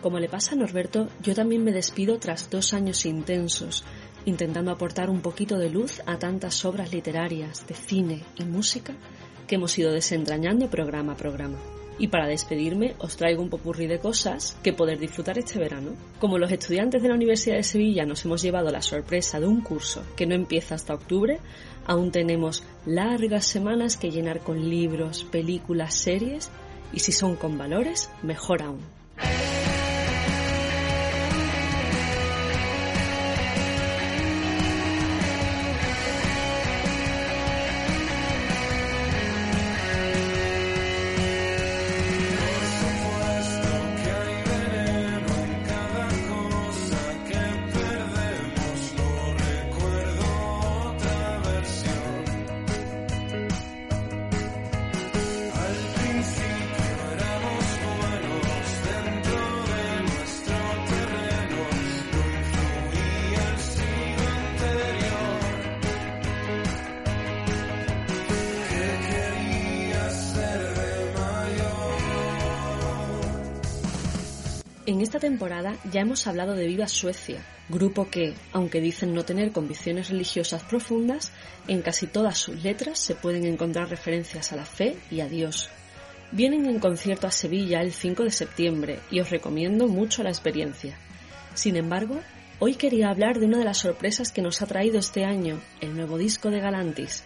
Como 0.00 0.18
le 0.18 0.30
pasa 0.30 0.54
a 0.54 0.56
Norberto, 0.56 1.08
yo 1.22 1.34
también 1.34 1.62
me 1.62 1.72
despido 1.72 2.18
tras 2.18 2.48
dos 2.48 2.72
años 2.72 3.04
intensos, 3.04 3.84
intentando 4.24 4.70
aportar 4.70 5.10
un 5.10 5.20
poquito 5.20 5.58
de 5.58 5.68
luz 5.68 6.00
a 6.06 6.18
tantas 6.18 6.64
obras 6.64 6.90
literarias, 6.90 7.66
de 7.66 7.74
cine 7.74 8.22
y 8.36 8.44
música 8.44 8.94
que 9.46 9.56
hemos 9.56 9.78
ido 9.78 9.92
desentrañando 9.92 10.70
programa 10.70 11.12
a 11.12 11.16
programa. 11.16 11.58
Y 11.98 12.08
para 12.08 12.26
despedirme 12.26 12.94
os 12.98 13.18
traigo 13.18 13.42
un 13.42 13.50
popurrí 13.50 13.86
de 13.88 13.98
cosas 13.98 14.56
que 14.62 14.72
poder 14.72 14.98
disfrutar 14.98 15.36
este 15.36 15.58
verano. 15.58 15.92
Como 16.18 16.38
los 16.38 16.50
estudiantes 16.50 17.02
de 17.02 17.08
la 17.08 17.14
Universidad 17.14 17.56
de 17.56 17.62
Sevilla 17.62 18.06
nos 18.06 18.24
hemos 18.24 18.40
llevado 18.40 18.70
la 18.70 18.80
sorpresa 18.80 19.38
de 19.38 19.48
un 19.48 19.60
curso 19.60 20.02
que 20.16 20.26
no 20.26 20.34
empieza 20.34 20.76
hasta 20.76 20.94
octubre, 20.94 21.40
aún 21.84 22.10
tenemos 22.10 22.62
largas 22.86 23.44
semanas 23.44 23.98
que 23.98 24.10
llenar 24.10 24.40
con 24.40 24.70
libros, 24.70 25.24
películas, 25.24 25.94
series 25.94 26.50
y 26.90 27.00
si 27.00 27.12
son 27.12 27.36
con 27.36 27.58
valores, 27.58 28.08
mejor 28.22 28.62
aún. 28.62 28.99
En 74.90 75.00
esta 75.02 75.20
temporada 75.20 75.76
ya 75.92 76.00
hemos 76.00 76.26
hablado 76.26 76.54
de 76.54 76.66
Viva 76.66 76.88
Suecia, 76.88 77.46
grupo 77.68 78.10
que, 78.10 78.34
aunque 78.50 78.80
dicen 78.80 79.14
no 79.14 79.24
tener 79.24 79.52
convicciones 79.52 80.08
religiosas 80.08 80.64
profundas, 80.64 81.30
en 81.68 81.80
casi 81.80 82.08
todas 82.08 82.38
sus 82.38 82.64
letras 82.64 82.98
se 82.98 83.14
pueden 83.14 83.46
encontrar 83.46 83.88
referencias 83.88 84.52
a 84.52 84.56
la 84.56 84.64
fe 84.64 84.96
y 85.08 85.20
a 85.20 85.28
Dios. 85.28 85.70
Vienen 86.32 86.66
en 86.66 86.80
concierto 86.80 87.28
a 87.28 87.30
Sevilla 87.30 87.82
el 87.82 87.92
5 87.92 88.24
de 88.24 88.32
septiembre 88.32 88.98
y 89.12 89.20
os 89.20 89.30
recomiendo 89.30 89.86
mucho 89.86 90.24
la 90.24 90.30
experiencia. 90.30 90.98
Sin 91.54 91.76
embargo, 91.76 92.20
hoy 92.58 92.74
quería 92.74 93.10
hablar 93.10 93.38
de 93.38 93.46
una 93.46 93.58
de 93.58 93.66
las 93.66 93.78
sorpresas 93.78 94.32
que 94.32 94.42
nos 94.42 94.60
ha 94.60 94.66
traído 94.66 94.98
este 94.98 95.24
año, 95.24 95.60
el 95.80 95.94
nuevo 95.94 96.18
disco 96.18 96.50
de 96.50 96.58
Galantis. 96.58 97.22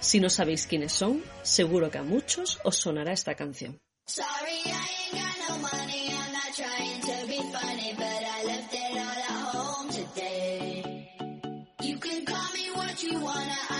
Si 0.00 0.20
no 0.20 0.30
sabéis 0.30 0.66
quiénes 0.66 0.92
son, 0.92 1.22
seguro 1.42 1.90
que 1.90 1.98
a 1.98 2.02
muchos 2.02 2.60
os 2.64 2.76
sonará 2.76 3.12
esta 3.12 3.34
canción. 3.34 3.76
Trying 6.56 7.00
to 7.00 7.26
be 7.26 7.38
funny, 7.52 7.94
but 7.96 8.04
I 8.06 8.44
left 8.44 8.72
it 8.72 8.92
all 8.92 9.00
at 9.00 9.54
home 9.54 9.88
today. 9.88 11.10
You 11.82 11.96
can 11.98 12.24
call 12.24 12.52
me 12.52 12.70
what 12.74 13.02
you 13.02 13.18
wanna, 13.18 13.73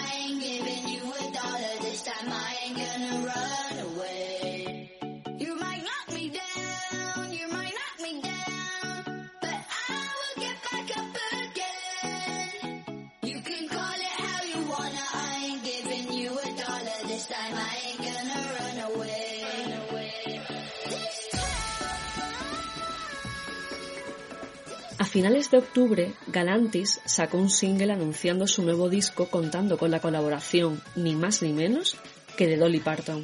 finales 25.14 25.48
de 25.52 25.58
octubre, 25.58 26.12
Galantis 26.26 27.00
sacó 27.04 27.38
un 27.38 27.48
single 27.48 27.92
anunciando 27.92 28.48
su 28.48 28.64
nuevo 28.64 28.88
disco 28.88 29.28
contando 29.30 29.78
con 29.78 29.92
la 29.92 30.00
colaboración, 30.00 30.82
ni 30.96 31.14
más 31.14 31.40
ni 31.40 31.52
menos, 31.52 31.96
que 32.36 32.48
de 32.48 32.56
Dolly 32.56 32.80
Parton. 32.80 33.22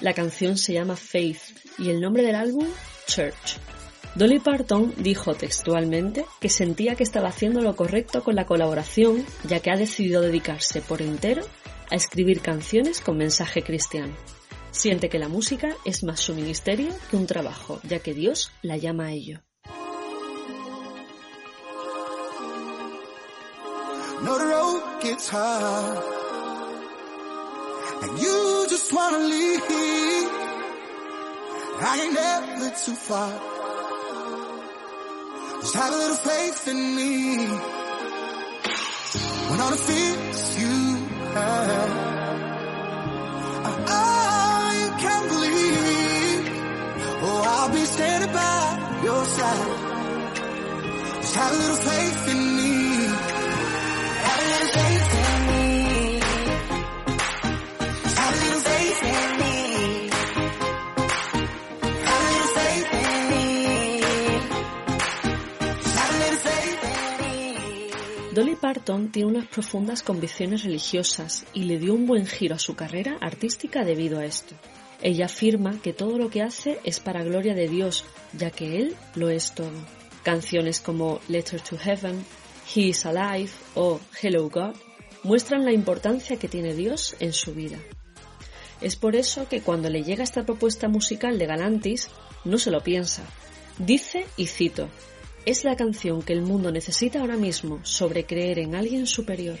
La 0.00 0.14
canción 0.14 0.56
se 0.56 0.74
llama 0.74 0.94
Faith 0.94 1.40
y 1.76 1.90
el 1.90 2.00
nombre 2.00 2.22
del 2.22 2.36
álbum, 2.36 2.68
Church. 3.08 3.58
Dolly 4.14 4.38
Parton 4.38 4.94
dijo 4.98 5.34
textualmente 5.34 6.24
que 6.40 6.48
sentía 6.48 6.94
que 6.94 7.02
estaba 7.02 7.30
haciendo 7.30 7.62
lo 7.62 7.74
correcto 7.74 8.22
con 8.22 8.36
la 8.36 8.46
colaboración, 8.46 9.26
ya 9.42 9.58
que 9.58 9.72
ha 9.72 9.76
decidido 9.76 10.20
dedicarse 10.20 10.82
por 10.82 11.02
entero 11.02 11.42
a 11.90 11.96
escribir 11.96 12.42
canciones 12.42 13.00
con 13.00 13.16
mensaje 13.16 13.62
cristiano. 13.62 14.14
Siente 14.70 15.08
que 15.08 15.18
la 15.18 15.26
música 15.26 15.74
es 15.84 16.04
más 16.04 16.20
su 16.20 16.32
ministerio 16.32 16.94
que 17.10 17.16
un 17.16 17.26
trabajo, 17.26 17.80
ya 17.82 17.98
que 17.98 18.14
Dios 18.14 18.52
la 18.62 18.76
llama 18.76 19.06
a 19.06 19.12
ello. 19.14 19.47
Gets 25.08 25.28
hard. 25.30 25.98
And 28.02 28.12
you 28.22 28.66
just 28.68 28.92
wanna 28.92 29.22
leave. 29.32 29.62
I 31.90 31.92
ain't 32.02 32.14
never 32.24 32.70
too 32.84 32.96
far. 33.08 33.32
Just 35.62 35.74
have 35.80 35.92
a 35.96 35.98
little 36.02 36.20
faith 36.30 36.68
in 36.72 36.80
me. 36.98 37.12
When 39.48 39.58
all 39.62 39.72
the 39.76 39.82
fears 39.88 40.42
you 40.62 40.76
have, 41.36 41.92
I 43.88 44.94
can 45.02 45.22
believe. 45.32 46.44
Oh, 47.26 47.40
I'll 47.54 47.72
be 47.78 47.84
standing 47.96 48.32
by 48.40 48.60
your 49.06 49.24
side. 49.36 49.70
Just 51.22 51.34
have 51.40 51.52
a 51.56 51.58
little 51.62 51.82
faith 51.90 52.28
in 52.34 52.40
me. 52.56 52.57
Dolly 68.38 68.54
Parton 68.54 69.10
tiene 69.10 69.30
unas 69.30 69.48
profundas 69.48 70.04
convicciones 70.04 70.62
religiosas 70.62 71.44
y 71.54 71.64
le 71.64 71.76
dio 71.76 71.92
un 71.92 72.06
buen 72.06 72.24
giro 72.24 72.54
a 72.54 72.60
su 72.60 72.76
carrera 72.76 73.18
artística 73.20 73.84
debido 73.84 74.20
a 74.20 74.24
esto. 74.24 74.54
Ella 75.02 75.24
afirma 75.24 75.82
que 75.82 75.92
todo 75.92 76.18
lo 76.18 76.30
que 76.30 76.42
hace 76.42 76.78
es 76.84 77.00
para 77.00 77.24
gloria 77.24 77.56
de 77.56 77.66
Dios, 77.66 78.04
ya 78.32 78.52
que 78.52 78.78
Él 78.78 78.94
lo 79.16 79.28
es 79.28 79.56
todo. 79.56 79.72
Canciones 80.22 80.78
como 80.78 81.18
Letter 81.26 81.60
to 81.60 81.76
Heaven, 81.76 82.24
He 82.72 82.82
is 82.82 83.04
Alive 83.06 83.50
o 83.74 83.98
Hello 84.22 84.48
God 84.48 84.76
muestran 85.24 85.64
la 85.64 85.72
importancia 85.72 86.36
que 86.36 86.46
tiene 86.46 86.74
Dios 86.74 87.16
en 87.18 87.32
su 87.32 87.54
vida. 87.54 87.78
Es 88.80 88.94
por 88.94 89.16
eso 89.16 89.48
que 89.48 89.62
cuando 89.62 89.90
le 89.90 90.04
llega 90.04 90.22
esta 90.22 90.44
propuesta 90.44 90.86
musical 90.86 91.40
de 91.40 91.46
Galantis, 91.46 92.08
no 92.44 92.58
se 92.58 92.70
lo 92.70 92.84
piensa. 92.84 93.24
Dice, 93.78 94.26
y 94.36 94.46
cito, 94.46 94.88
es 95.48 95.64
la 95.64 95.76
canción 95.76 96.20
que 96.20 96.34
el 96.34 96.42
mundo 96.42 96.70
necesita 96.70 97.20
ahora 97.20 97.38
mismo 97.38 97.80
sobre 97.82 98.26
creer 98.26 98.58
en 98.58 98.74
alguien 98.74 99.06
superior. 99.06 99.56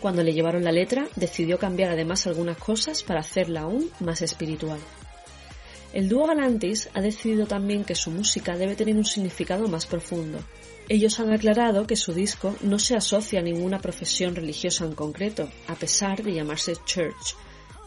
Cuando 0.00 0.22
le 0.22 0.32
llevaron 0.32 0.62
la 0.62 0.70
letra, 0.70 1.08
decidió 1.16 1.58
cambiar 1.58 1.90
además 1.90 2.28
algunas 2.28 2.56
cosas 2.56 3.02
para 3.02 3.18
hacerla 3.18 3.62
aún 3.62 3.90
más 3.98 4.22
espiritual. 4.22 4.78
El 5.92 6.08
dúo 6.08 6.28
Galantis 6.28 6.88
ha 6.94 7.00
decidido 7.00 7.46
también 7.46 7.82
que 7.82 7.96
su 7.96 8.12
música 8.12 8.56
debe 8.56 8.76
tener 8.76 8.94
un 8.94 9.04
significado 9.04 9.66
más 9.66 9.86
profundo. 9.86 10.38
Ellos 10.88 11.18
han 11.18 11.32
aclarado 11.32 11.84
que 11.84 11.96
su 11.96 12.14
disco 12.14 12.54
no 12.60 12.78
se 12.78 12.94
asocia 12.94 13.40
a 13.40 13.42
ninguna 13.42 13.80
profesión 13.80 14.36
religiosa 14.36 14.84
en 14.84 14.94
concreto, 14.94 15.50
a 15.66 15.74
pesar 15.74 16.22
de 16.22 16.32
llamarse 16.32 16.74
Church, 16.86 17.34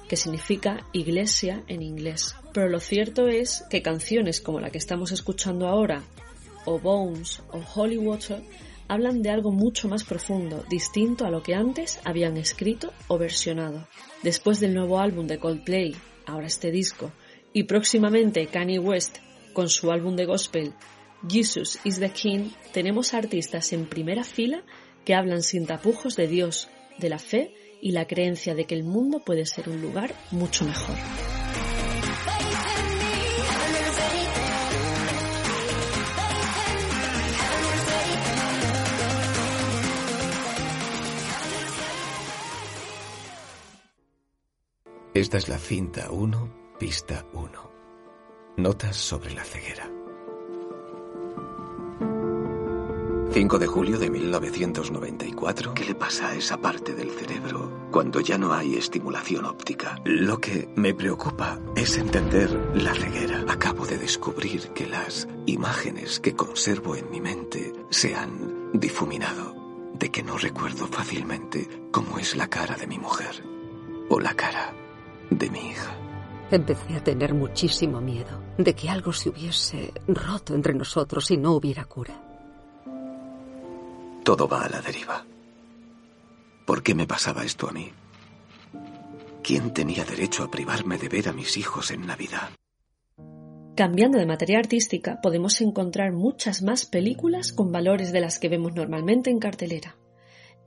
que 0.09 0.17
significa 0.17 0.85
iglesia 0.91 1.63
en 1.69 1.81
inglés. 1.81 2.35
Pero 2.51 2.67
lo 2.67 2.81
cierto 2.81 3.29
es 3.29 3.63
que 3.69 3.81
canciones 3.81 4.41
como 4.41 4.59
la 4.59 4.69
que 4.69 4.79
estamos 4.79 5.13
escuchando 5.13 5.69
ahora, 5.69 6.03
o 6.65 6.79
Bones 6.79 7.41
o 7.51 7.61
Holy 7.75 7.97
Water, 7.97 8.43
hablan 8.87 9.21
de 9.21 9.29
algo 9.29 9.51
mucho 9.51 9.87
más 9.87 10.03
profundo, 10.03 10.63
distinto 10.69 11.25
a 11.25 11.29
lo 11.29 11.41
que 11.41 11.55
antes 11.55 11.99
habían 12.03 12.37
escrito 12.37 12.93
o 13.07 13.17
versionado. 13.17 13.87
Después 14.23 14.59
del 14.59 14.73
nuevo 14.73 14.99
álbum 14.99 15.27
de 15.27 15.39
Coldplay, 15.39 15.95
ahora 16.25 16.47
este 16.47 16.71
disco, 16.71 17.11
y 17.53 17.63
próximamente 17.63 18.47
Kanye 18.47 18.79
West 18.79 19.17
con 19.53 19.69
su 19.69 19.91
álbum 19.91 20.15
de 20.15 20.25
gospel 20.25 20.73
Jesus 21.27 21.79
is 21.83 21.99
the 21.99 22.09
King, 22.09 22.49
tenemos 22.71 23.13
artistas 23.13 23.73
en 23.73 23.87
primera 23.87 24.23
fila 24.23 24.63
que 25.05 25.15
hablan 25.15 25.41
sin 25.41 25.65
tapujos 25.65 26.15
de 26.15 26.27
Dios, 26.27 26.69
de 26.99 27.09
la 27.09 27.19
fe 27.19 27.53
y 27.81 27.91
la 27.91 28.05
creencia 28.05 28.55
de 28.55 28.65
que 28.65 28.75
el 28.75 28.83
mundo 28.83 29.23
puede 29.25 29.45
ser 29.45 29.69
un 29.69 29.81
lugar 29.81 30.13
mucho 30.31 30.65
mejor. 30.65 30.95
Esta 45.15 45.37
es 45.37 45.47
la 45.47 45.57
cinta 45.57 46.11
1, 46.11 46.49
pista 46.77 47.25
1. 47.31 47.49
Notas 48.57 48.97
sobre 48.97 49.33
la 49.33 49.45
ceguera. 49.45 49.89
5 53.31 53.57
de 53.57 53.65
julio 53.65 53.97
de 53.97 54.09
1994. 54.09 55.73
¿Qué 55.73 55.85
le 55.85 55.95
pasa 55.95 56.27
a 56.27 56.35
esa 56.35 56.57
parte 56.57 56.93
del 56.93 57.11
cerebro 57.11 57.87
cuando 57.91 58.19
ya 58.19 58.37
no 58.37 58.51
hay 58.51 58.75
estimulación 58.75 59.45
óptica? 59.45 60.01
Lo 60.03 60.39
que 60.39 60.67
me 60.75 60.93
preocupa 60.93 61.61
es 61.77 61.97
entender 61.97 62.51
la 62.75 62.93
ceguera. 62.93 63.45
Acabo 63.47 63.85
de 63.85 63.97
descubrir 63.97 64.73
que 64.73 64.85
las 64.85 65.29
imágenes 65.45 66.19
que 66.19 66.35
conservo 66.35 66.97
en 66.97 67.09
mi 67.09 67.21
mente 67.21 67.71
se 67.89 68.15
han 68.15 68.69
difuminado, 68.73 69.55
de 69.93 70.11
que 70.11 70.23
no 70.23 70.37
recuerdo 70.37 70.87
fácilmente 70.87 71.69
cómo 71.91 72.19
es 72.19 72.35
la 72.35 72.49
cara 72.49 72.75
de 72.75 72.87
mi 72.87 72.99
mujer 72.99 73.45
o 74.09 74.19
la 74.19 74.33
cara 74.33 74.73
de 75.29 75.49
mi 75.49 75.59
hija. 75.59 75.95
Empecé 76.51 76.95
a 76.95 77.03
tener 77.03 77.33
muchísimo 77.33 78.01
miedo 78.01 78.41
de 78.57 78.73
que 78.73 78.89
algo 78.89 79.11
se 79.11 79.29
hubiese 79.29 79.93
roto 80.07 80.53
entre 80.53 80.73
nosotros 80.73 81.31
y 81.31 81.37
no 81.37 81.53
hubiera 81.53 81.85
cura. 81.85 82.21
Todo 84.23 84.47
va 84.47 84.65
a 84.65 84.69
la 84.69 84.81
deriva. 84.81 85.25
¿Por 86.65 86.81
qué 86.81 86.95
me 86.95 87.07
pasaba 87.07 87.43
esto 87.43 87.67
a 87.67 87.71
mí? 87.71 87.91
¿Quién 89.43 89.71
tenía 89.73 90.03
derecho 90.03 90.43
a 90.43 90.49
privarme 90.49 90.97
de 90.97 91.09
ver 91.09 91.29
a 91.29 91.33
mis 91.33 91.57
hijos 91.57 91.91
en 91.91 92.07
Navidad? 92.07 92.49
Cambiando 93.75 94.17
de 94.17 94.25
materia 94.25 94.57
artística, 94.57 95.19
podemos 95.21 95.59
encontrar 95.61 96.13
muchas 96.13 96.61
más 96.61 96.85
películas 96.85 97.51
con 97.51 97.71
valores 97.71 98.11
de 98.11 98.21
las 98.21 98.39
que 98.39 98.49
vemos 98.49 98.73
normalmente 98.73 99.29
en 99.29 99.39
cartelera. 99.39 99.97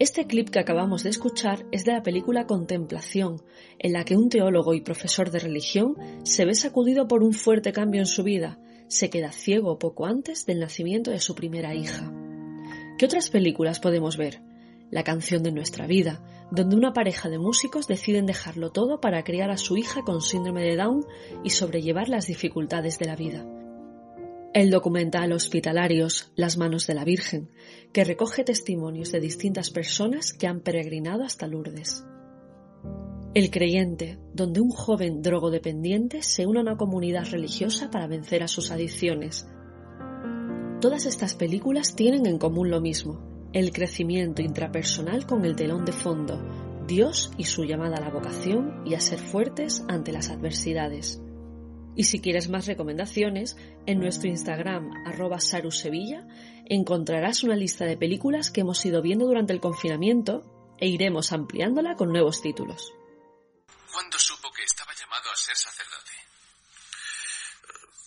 Este 0.00 0.28
clip 0.28 0.50
que 0.50 0.60
acabamos 0.60 1.02
de 1.02 1.10
escuchar 1.10 1.66
es 1.72 1.84
de 1.84 1.92
la 1.92 2.04
película 2.04 2.46
Contemplación, 2.46 3.42
en 3.80 3.92
la 3.92 4.04
que 4.04 4.16
un 4.16 4.28
teólogo 4.28 4.74
y 4.74 4.80
profesor 4.80 5.32
de 5.32 5.40
religión 5.40 5.96
se 6.22 6.44
ve 6.44 6.54
sacudido 6.54 7.08
por 7.08 7.24
un 7.24 7.32
fuerte 7.32 7.72
cambio 7.72 8.00
en 8.00 8.06
su 8.06 8.22
vida, 8.22 8.60
se 8.86 9.10
queda 9.10 9.32
ciego 9.32 9.80
poco 9.80 10.06
antes 10.06 10.46
del 10.46 10.60
nacimiento 10.60 11.10
de 11.10 11.18
su 11.18 11.34
primera 11.34 11.74
hija. 11.74 12.12
¿Qué 12.96 13.06
otras 13.06 13.28
películas 13.30 13.80
podemos 13.80 14.16
ver? 14.16 14.40
La 14.92 15.02
canción 15.02 15.42
de 15.42 15.50
nuestra 15.50 15.88
vida, 15.88 16.22
donde 16.52 16.76
una 16.76 16.92
pareja 16.92 17.28
de 17.28 17.40
músicos 17.40 17.88
deciden 17.88 18.24
dejarlo 18.24 18.70
todo 18.70 19.00
para 19.00 19.24
criar 19.24 19.50
a 19.50 19.58
su 19.58 19.76
hija 19.76 20.02
con 20.02 20.22
síndrome 20.22 20.62
de 20.62 20.76
Down 20.76 21.06
y 21.42 21.50
sobrellevar 21.50 22.08
las 22.08 22.28
dificultades 22.28 23.00
de 23.00 23.06
la 23.06 23.16
vida. 23.16 23.44
El 24.54 24.70
documental 24.70 25.32
Hospitalarios, 25.32 26.32
Las 26.34 26.56
manos 26.56 26.86
de 26.86 26.94
la 26.94 27.04
Virgen, 27.04 27.50
que 27.92 28.04
recoge 28.04 28.44
testimonios 28.44 29.12
de 29.12 29.20
distintas 29.20 29.70
personas 29.70 30.32
que 30.32 30.46
han 30.46 30.60
peregrinado 30.60 31.22
hasta 31.22 31.46
Lourdes. 31.46 32.04
El 33.34 33.50
creyente, 33.50 34.18
donde 34.32 34.60
un 34.60 34.70
joven 34.70 35.20
drogodependiente 35.22 36.22
se 36.22 36.46
une 36.46 36.60
a 36.60 36.62
una 36.62 36.76
comunidad 36.76 37.26
religiosa 37.30 37.90
para 37.90 38.06
vencer 38.06 38.42
a 38.42 38.48
sus 38.48 38.70
adicciones, 38.70 39.46
Todas 40.80 41.06
estas 41.06 41.34
películas 41.34 41.96
tienen 41.96 42.24
en 42.26 42.38
común 42.38 42.70
lo 42.70 42.80
mismo, 42.80 43.20
el 43.52 43.72
crecimiento 43.72 44.42
intrapersonal 44.42 45.26
con 45.26 45.44
el 45.44 45.56
telón 45.56 45.84
de 45.84 45.90
fondo, 45.90 46.40
Dios 46.86 47.32
y 47.36 47.44
su 47.44 47.64
llamada 47.64 47.96
a 47.96 48.00
la 48.00 48.10
vocación 48.10 48.82
y 48.86 48.94
a 48.94 49.00
ser 49.00 49.18
fuertes 49.18 49.84
ante 49.88 50.12
las 50.12 50.30
adversidades. 50.30 51.20
Y 51.98 52.04
si 52.04 52.20
quieres 52.20 52.48
más 52.48 52.66
recomendaciones, 52.66 53.56
en 53.86 53.98
nuestro 53.98 54.28
Instagram 54.28 54.88
arroba 55.04 55.40
sarusevilla 55.40 56.24
encontrarás 56.66 57.42
una 57.42 57.56
lista 57.56 57.86
de 57.86 57.96
películas 57.96 58.52
que 58.52 58.60
hemos 58.60 58.86
ido 58.86 59.02
viendo 59.02 59.26
durante 59.26 59.52
el 59.52 59.58
confinamiento 59.58 60.76
e 60.78 60.86
iremos 60.86 61.32
ampliándola 61.32 61.96
con 61.96 62.12
nuevos 62.12 62.40
títulos. 62.40 62.92
¿Cuándo 63.92 64.16
supo 64.16 64.48
que 64.52 64.62
estaba 64.62 64.94
llamado 64.94 65.28
a 65.28 65.34
ser 65.34 65.56
sacerdote? 65.56 66.12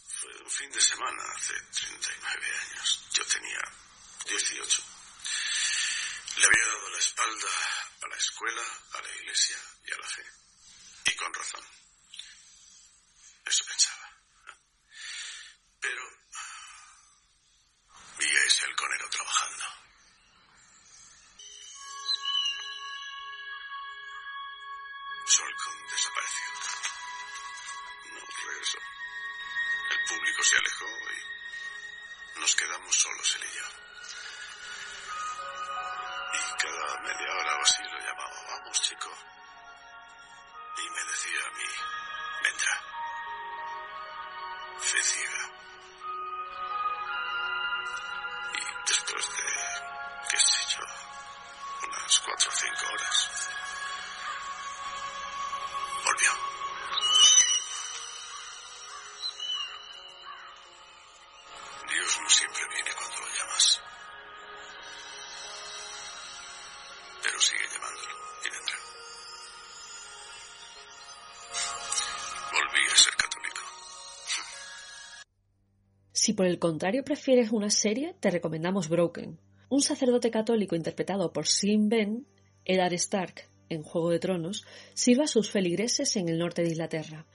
Fue 0.08 0.32
un 0.42 0.50
fin 0.50 0.72
de 0.72 0.80
semana, 0.80 1.22
hace 1.36 1.54
39 1.76 2.48
años. 2.72 3.10
Yo 3.12 3.24
tenía 3.26 3.60
18. 4.26 4.84
Le 6.40 6.46
había 6.46 6.66
dado 6.66 6.90
la 6.92 6.98
espalda 6.98 7.52
a 8.04 8.08
la 8.08 8.16
escuela, 8.16 8.64
a 8.94 9.02
la 9.02 9.16
iglesia 9.20 9.58
y 9.84 9.92
a 9.92 9.98
la 9.98 10.08
fe. 10.08 10.24
Y 11.12 11.16
con 11.18 11.34
razón. 11.34 11.81
Eso 13.52 13.66
pensaba. 13.66 14.08
Pero 15.82 16.04
vi 18.18 18.26
a 18.26 18.46
ese 18.48 18.64
halconero 18.64 19.10
trabajando. 19.10 19.66
Halcón 25.44 25.88
desapareció. 25.90 26.48
No 28.14 28.22
regresó. 28.48 28.78
El 29.90 30.00
público 30.06 30.44
se 30.44 30.56
alejó 30.56 30.86
y 30.86 32.40
nos 32.40 32.56
quedamos 32.56 32.96
solos 32.96 33.36
él 33.36 33.44
y 33.44 33.58
yo. 33.58 33.68
Y 36.36 36.64
cada 36.64 37.02
media 37.02 37.34
hora 37.34 37.58
o 37.58 37.62
así 37.64 37.84
lo 37.84 38.00
llamaba, 38.00 38.44
vamos 38.48 38.82
chico. 38.82 39.12
Y 40.78 40.90
me 40.90 41.04
decía 41.04 41.48
a 41.48 41.52
mí, 41.52 41.70
vendrá. 42.44 43.01
Fe 44.82 45.04
ciega. 45.04 45.50
Y 48.54 48.88
después 48.88 49.26
de, 49.30 50.28
qué 50.30 50.38
sé 50.38 50.60
yo, 50.76 50.84
unas 51.88 52.20
cuatro 52.20 52.50
o 52.50 52.56
cinco 52.56 52.86
horas, 52.94 53.50
volvió. 56.04 56.32
Dios 61.90 62.20
no 62.22 62.30
siempre 62.30 62.68
viene 62.70 62.94
cuando 62.96 63.20
lo 63.20 63.28
llamas. 63.28 63.82
Pero 67.22 67.40
sigue 67.40 67.68
llamándolo 67.70 68.16
y 68.44 68.50
por 76.42 76.48
el 76.48 76.58
contrario 76.58 77.04
prefieres 77.04 77.52
una 77.52 77.70
serie, 77.70 78.16
te 78.20 78.32
recomendamos 78.32 78.90
Broken. 78.90 79.38
Un 79.70 79.82
sacerdote 79.84 80.32
católico 80.32 80.76
interpretado 80.76 81.32
por 81.32 81.46
Slim 81.46 81.88
Ben, 81.88 82.26
Eddard 82.66 82.94
Stark, 82.94 83.48
en 83.70 83.84
Juego 83.84 84.10
de 84.10 84.18
Tronos, 84.18 84.66
sirve 84.96 85.26
a 85.26 85.28
sus 85.28 85.52
feligreses 85.52 86.16
en 86.16 86.30
el 86.30 86.40
norte 86.40 86.64
de 86.64 86.70
Inglaterra. 86.70 87.28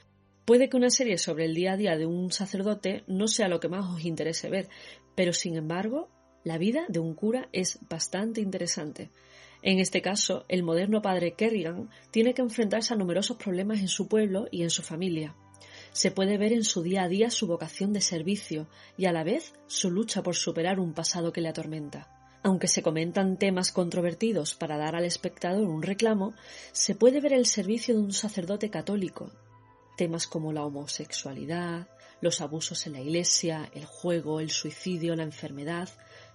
Puede 0.45 0.69
que 0.69 0.77
una 0.77 0.91
serie 0.91 1.19
sobre 1.19 1.45
el 1.45 1.55
día 1.55 1.75
a 1.75 1.77
día 1.77 1.97
de 1.97 2.05
un 2.05 2.33
sacerdote 2.33 3.05
no 3.07 3.29
sea 3.29 3.47
lo 3.47 3.61
que 3.61 3.69
más 3.69 3.89
os 3.89 4.05
interese 4.05 4.51
ver, 4.51 4.69
pero 5.15 5.33
sin 5.33 5.55
embargo, 5.55 6.09
la 6.43 6.59
vida 6.59 6.85
de 6.89 6.99
un 6.99 7.15
cura 7.15 7.49
es 7.53 7.79
bastante 7.89 8.41
interesante. 8.41 9.11
En 9.63 9.79
este 9.79 10.03
caso, 10.03 10.47
el 10.49 10.65
moderno 10.65 11.01
padre 11.01 11.35
Kerrigan 11.35 11.91
tiene 12.11 12.35
que 12.35 12.43
enfrentarse 12.43 12.93
a 12.93 12.97
numerosos 12.97 13.37
problemas 13.37 13.79
en 13.79 13.89
su 13.89 14.09
pueblo 14.09 14.49
y 14.51 14.65
en 14.65 14.71
su 14.71 14.83
familia. 14.83 15.37
Se 15.97 16.11
puede 16.11 16.37
ver 16.37 16.53
en 16.53 16.63
su 16.63 16.83
día 16.83 17.05
a 17.05 17.09
día 17.09 17.31
su 17.31 17.47
vocación 17.47 17.95
de 17.95 18.03
servicio 18.03 18.69
y 18.99 19.07
a 19.07 19.13
la 19.13 19.25
vez 19.25 19.55
su 19.67 19.91
lucha 19.91 20.23
por 20.23 20.37
superar 20.37 20.79
un 20.79 20.93
pasado 20.93 21.33
que 21.33 21.41
le 21.41 21.49
atormenta. 21.49 22.07
Aunque 22.43 22.69
se 22.69 22.83
comentan 22.83 23.39
temas 23.39 23.73
controvertidos 23.73 24.55
para 24.55 24.77
dar 24.77 24.95
al 24.95 25.07
espectador 25.07 25.67
un 25.67 25.81
reclamo, 25.81 26.35
se 26.73 26.95
puede 26.95 27.23
ver 27.23 27.33
el 27.33 27.47
servicio 27.47 27.95
de 27.95 28.03
un 28.03 28.13
sacerdote 28.13 28.69
católico. 28.69 29.31
Temas 29.97 30.27
como 30.27 30.53
la 30.53 30.67
homosexualidad, 30.67 31.89
los 32.21 32.43
abusos 32.43 32.87
en 32.87 32.93
la 32.93 33.01
iglesia, 33.01 33.71
el 33.73 33.87
juego, 33.87 34.41
el 34.41 34.51
suicidio, 34.51 35.17
la 35.17 35.23
enfermedad, 35.23 35.89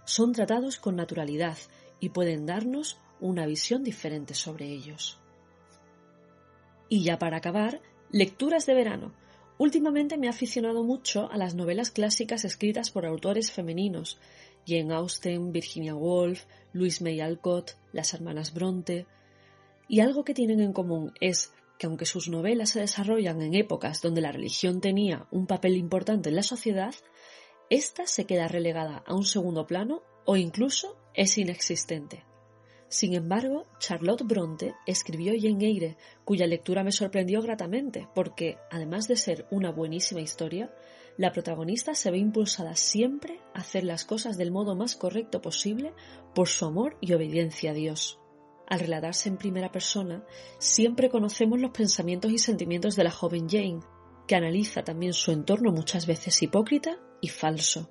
son 0.06 0.32
tratados 0.32 0.80
con 0.80 0.96
naturalidad 0.96 1.60
y 2.00 2.10
pueden 2.10 2.48
darnos 2.48 2.98
una 3.20 3.46
visión 3.46 3.84
diferente 3.84 4.34
sobre 4.34 4.66
ellos. 4.66 5.20
Y 6.90 7.04
ya 7.04 7.20
para 7.20 7.38
acabar, 7.38 7.80
lecturas 8.10 8.66
de 8.66 8.74
verano. 8.74 9.21
Últimamente 9.62 10.18
me 10.18 10.26
he 10.26 10.30
aficionado 10.32 10.84
mucho 10.84 11.32
a 11.32 11.38
las 11.38 11.54
novelas 11.54 11.92
clásicas 11.92 12.46
escritas 12.46 12.90
por 12.90 13.06
autores 13.06 13.52
femeninos, 13.52 14.18
Jane 14.66 14.92
Austen, 14.92 15.52
Virginia 15.52 15.94
Woolf, 15.94 16.46
Louise 16.74 17.04
May 17.04 17.20
Alcott, 17.20 17.74
las 17.94 18.16
hermanas 18.16 18.56
Bronte. 18.56 19.06
Y 19.88 20.00
algo 20.00 20.24
que 20.24 20.34
tienen 20.34 20.62
en 20.62 20.74
común 20.74 21.14
es 21.22 21.54
que 21.78 21.86
aunque 21.86 22.08
sus 22.08 22.28
novelas 22.28 22.72
se 22.72 22.80
desarrollan 22.80 23.40
en 23.44 23.54
épocas 23.54 24.02
donde 24.02 24.22
la 24.22 24.32
religión 24.32 24.82
tenía 24.82 25.28
un 25.30 25.46
papel 25.46 25.78
importante 25.78 26.30
en 26.30 26.38
la 26.38 26.44
sociedad, 26.44 26.96
ésta 27.70 28.08
se 28.08 28.26
queda 28.26 28.48
relegada 28.48 29.04
a 29.06 29.14
un 29.14 29.26
segundo 29.26 29.68
plano 29.68 30.02
o 30.26 30.38
incluso 30.38 30.98
es 31.14 31.38
inexistente. 31.38 32.24
Sin 32.92 33.14
embargo, 33.14 33.68
Charlotte 33.80 34.24
Bronte 34.26 34.76
escribió 34.86 35.32
Jane 35.40 35.66
Eyre, 35.66 35.98
cuya 36.26 36.46
lectura 36.46 36.84
me 36.84 36.92
sorprendió 36.92 37.42
gratamente, 37.42 38.10
porque, 38.14 38.58
además 38.70 39.08
de 39.08 39.16
ser 39.16 39.48
una 39.50 39.72
buenísima 39.72 40.20
historia, 40.20 40.76
la 41.16 41.32
protagonista 41.32 41.96
se 41.96 42.12
ve 42.12 42.18
impulsada 42.18 42.76
siempre 42.76 43.40
a 43.54 43.62
hacer 43.62 43.86
las 43.86 44.04
cosas 44.04 44.38
del 44.38 44.52
modo 44.52 44.76
más 44.76 44.98
correcto 44.98 45.42
posible 45.42 45.94
por 46.36 46.50
su 46.50 46.66
amor 46.66 46.98
y 47.00 47.14
obediencia 47.14 47.72
a 47.72 47.76
Dios. 47.76 48.20
Al 48.68 48.82
relatarse 48.82 49.30
en 49.30 49.38
primera 49.38 49.72
persona, 49.72 50.26
siempre 50.58 51.10
conocemos 51.10 51.62
los 51.62 51.72
pensamientos 51.72 52.30
y 52.34 52.40
sentimientos 52.40 52.98
de 52.98 53.06
la 53.06 53.12
joven 53.12 53.48
Jane, 53.48 53.80
que 54.28 54.36
analiza 54.36 54.84
también 54.84 55.14
su 55.14 55.32
entorno 55.32 55.72
muchas 55.72 56.08
veces 56.08 56.44
hipócrita 56.44 57.00
y 57.22 57.30
falso. 57.30 57.90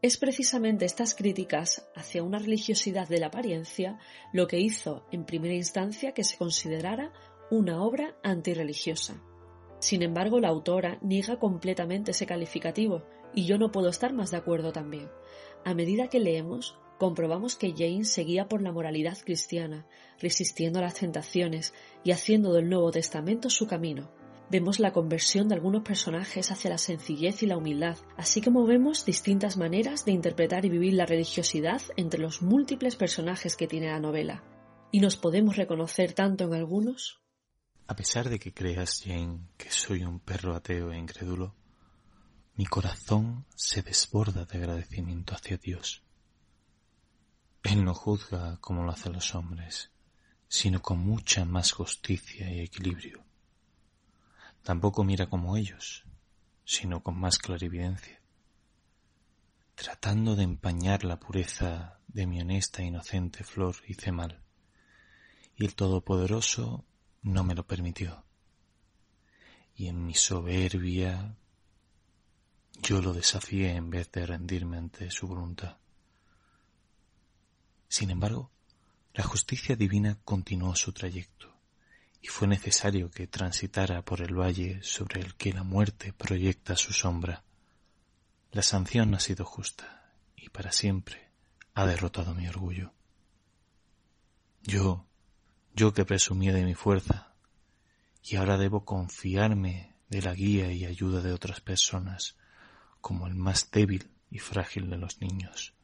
Es 0.00 0.16
precisamente 0.16 0.84
estas 0.84 1.16
críticas 1.16 1.88
hacia 1.96 2.22
una 2.22 2.38
religiosidad 2.38 3.08
de 3.08 3.18
la 3.18 3.26
apariencia 3.26 3.98
lo 4.32 4.46
que 4.46 4.60
hizo 4.60 5.04
en 5.10 5.24
primera 5.24 5.54
instancia 5.54 6.14
que 6.14 6.22
se 6.22 6.36
considerara 6.36 7.12
una 7.50 7.82
obra 7.82 8.14
antirreligiosa. 8.22 9.20
Sin 9.80 10.02
embargo, 10.02 10.38
la 10.38 10.48
autora 10.48 10.98
niega 11.02 11.40
completamente 11.40 12.12
ese 12.12 12.26
calificativo 12.26 13.02
y 13.34 13.46
yo 13.46 13.58
no 13.58 13.72
puedo 13.72 13.88
estar 13.88 14.12
más 14.12 14.30
de 14.30 14.36
acuerdo 14.36 14.72
también. 14.72 15.08
A 15.64 15.74
medida 15.74 16.06
que 16.06 16.20
leemos, 16.20 16.78
comprobamos 16.98 17.56
que 17.56 17.72
Jane 17.72 18.04
seguía 18.04 18.46
por 18.46 18.62
la 18.62 18.70
moralidad 18.70 19.18
cristiana, 19.24 19.84
resistiendo 20.20 20.78
a 20.78 20.82
las 20.82 20.94
tentaciones 20.94 21.74
y 22.04 22.12
haciendo 22.12 22.52
del 22.52 22.68
Nuevo 22.68 22.92
Testamento 22.92 23.50
su 23.50 23.66
camino, 23.66 24.12
Vemos 24.50 24.80
la 24.80 24.94
conversión 24.94 25.48
de 25.48 25.54
algunos 25.54 25.82
personajes 25.82 26.50
hacia 26.50 26.70
la 26.70 26.78
sencillez 26.78 27.42
y 27.42 27.46
la 27.46 27.58
humildad, 27.58 27.98
así 28.16 28.40
como 28.40 28.64
vemos 28.64 29.04
distintas 29.04 29.58
maneras 29.58 30.06
de 30.06 30.12
interpretar 30.12 30.64
y 30.64 30.70
vivir 30.70 30.94
la 30.94 31.04
religiosidad 31.04 31.82
entre 31.96 32.18
los 32.18 32.40
múltiples 32.40 32.96
personajes 32.96 33.56
que 33.56 33.66
tiene 33.66 33.88
la 33.88 34.00
novela. 34.00 34.42
¿Y 34.90 35.00
nos 35.00 35.16
podemos 35.16 35.56
reconocer 35.56 36.14
tanto 36.14 36.44
en 36.44 36.54
algunos? 36.54 37.20
A 37.88 37.94
pesar 37.94 38.30
de 38.30 38.38
que 38.38 38.54
creas, 38.54 39.02
Jane, 39.04 39.40
que 39.58 39.70
soy 39.70 40.02
un 40.02 40.18
perro 40.18 40.54
ateo 40.54 40.92
e 40.92 40.98
incrédulo, 40.98 41.54
mi 42.54 42.64
corazón 42.64 43.44
se 43.54 43.82
desborda 43.82 44.46
de 44.46 44.58
agradecimiento 44.58 45.34
hacia 45.34 45.58
Dios. 45.58 46.02
Él 47.64 47.84
no 47.84 47.92
juzga 47.92 48.56
como 48.62 48.82
lo 48.82 48.92
hacen 48.92 49.12
los 49.12 49.34
hombres, 49.34 49.90
sino 50.48 50.80
con 50.80 51.00
mucha 51.00 51.44
más 51.44 51.72
justicia 51.72 52.50
y 52.50 52.60
equilibrio. 52.60 53.27
Tampoco 54.62 55.04
mira 55.04 55.28
como 55.28 55.56
ellos, 55.56 56.04
sino 56.64 57.02
con 57.02 57.18
más 57.18 57.38
clarividencia, 57.38 58.20
tratando 59.74 60.36
de 60.36 60.42
empañar 60.42 61.04
la 61.04 61.18
pureza 61.18 61.98
de 62.08 62.26
mi 62.26 62.40
honesta 62.40 62.82
e 62.82 62.86
inocente 62.86 63.44
flor 63.44 63.76
hice 63.86 64.12
mal, 64.12 64.42
y 65.56 65.64
el 65.64 65.74
Todopoderoso 65.74 66.84
no 67.22 67.44
me 67.44 67.54
lo 67.54 67.66
permitió. 67.66 68.24
Y 69.74 69.86
en 69.86 70.04
mi 70.04 70.14
soberbia 70.14 71.36
yo 72.82 73.00
lo 73.00 73.14
desafié 73.14 73.74
en 73.74 73.90
vez 73.90 74.10
de 74.12 74.26
rendirme 74.26 74.76
ante 74.76 75.10
su 75.10 75.26
voluntad. 75.26 75.78
Sin 77.88 78.10
embargo, 78.10 78.50
la 79.14 79.24
justicia 79.24 79.74
divina 79.76 80.18
continuó 80.24 80.76
su 80.76 80.92
trayecto 80.92 81.47
y 82.20 82.28
fue 82.28 82.48
necesario 82.48 83.10
que 83.10 83.26
transitara 83.26 84.02
por 84.02 84.20
el 84.20 84.34
valle 84.34 84.82
sobre 84.82 85.20
el 85.20 85.34
que 85.34 85.52
la 85.52 85.62
muerte 85.62 86.12
proyecta 86.12 86.76
su 86.76 86.92
sombra. 86.92 87.44
La 88.52 88.62
sanción 88.62 89.14
ha 89.14 89.20
sido 89.20 89.44
justa 89.44 90.12
y 90.36 90.48
para 90.48 90.72
siempre 90.72 91.30
ha 91.74 91.86
derrotado 91.86 92.34
mi 92.34 92.48
orgullo. 92.48 92.92
Yo, 94.62 95.06
yo 95.74 95.92
que 95.92 96.04
presumía 96.04 96.52
de 96.52 96.64
mi 96.64 96.74
fuerza, 96.74 97.34
y 98.22 98.36
ahora 98.36 98.58
debo 98.58 98.84
confiarme 98.84 99.94
de 100.08 100.22
la 100.22 100.34
guía 100.34 100.72
y 100.72 100.84
ayuda 100.84 101.20
de 101.20 101.32
otras 101.32 101.60
personas, 101.60 102.36
como 103.00 103.26
el 103.26 103.34
más 103.34 103.70
débil 103.70 104.10
y 104.30 104.38
frágil 104.38 104.90
de 104.90 104.98
los 104.98 105.20
niños. 105.20 105.74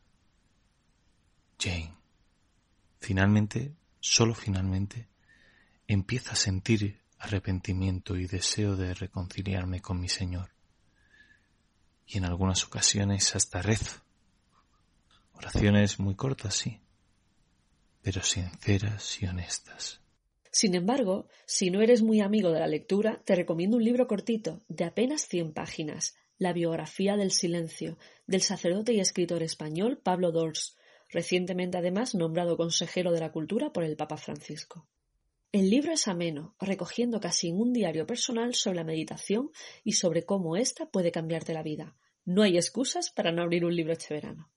Jane. 1.58 1.96
Finalmente, 2.98 3.74
solo 4.00 4.34
finalmente, 4.34 5.08
empiezo 5.86 6.32
a 6.32 6.36
sentir 6.36 7.00
arrepentimiento 7.18 8.16
y 8.16 8.26
deseo 8.26 8.76
de 8.76 8.94
reconciliarme 8.94 9.80
con 9.80 10.00
mi 10.00 10.08
Señor. 10.08 10.50
Y 12.06 12.18
en 12.18 12.24
algunas 12.24 12.64
ocasiones 12.64 13.34
hasta 13.34 13.62
rezo. 13.62 14.02
Oraciones 15.32 15.98
muy 15.98 16.14
cortas, 16.14 16.54
sí, 16.54 16.80
pero 18.02 18.22
sinceras 18.22 19.22
y 19.22 19.26
honestas. 19.26 20.00
Sin 20.50 20.74
embargo, 20.74 21.26
si 21.46 21.70
no 21.70 21.80
eres 21.80 22.02
muy 22.02 22.20
amigo 22.20 22.52
de 22.52 22.60
la 22.60 22.68
lectura, 22.68 23.20
te 23.24 23.34
recomiendo 23.34 23.76
un 23.76 23.84
libro 23.84 24.06
cortito, 24.06 24.60
de 24.68 24.84
apenas 24.84 25.26
100 25.26 25.52
páginas, 25.52 26.14
La 26.38 26.52
biografía 26.52 27.16
del 27.16 27.32
silencio, 27.32 27.98
del 28.26 28.42
sacerdote 28.42 28.92
y 28.92 29.00
escritor 29.00 29.42
español 29.42 29.98
Pablo 29.98 30.30
Dors, 30.30 30.76
recientemente 31.10 31.78
además 31.78 32.14
nombrado 32.14 32.56
consejero 32.56 33.10
de 33.10 33.20
la 33.20 33.32
cultura 33.32 33.72
por 33.72 33.82
el 33.82 33.96
Papa 33.96 34.16
Francisco. 34.16 34.86
El 35.54 35.70
libro 35.70 35.92
es 35.92 36.08
ameno, 36.08 36.56
recogiendo 36.58 37.20
casi 37.20 37.52
un 37.52 37.72
diario 37.72 38.08
personal 38.08 38.56
sobre 38.56 38.78
la 38.78 38.82
meditación 38.82 39.52
y 39.84 39.92
sobre 39.92 40.24
cómo 40.24 40.56
ésta 40.56 40.90
puede 40.90 41.12
cambiarte 41.12 41.54
la 41.54 41.62
vida. 41.62 41.94
No 42.24 42.42
hay 42.42 42.56
excusas 42.56 43.12
para 43.12 43.30
no 43.30 43.40
abrir 43.40 43.64
un 43.64 43.76
libro 43.76 43.92
este 43.92 44.14
verano. 44.14 44.50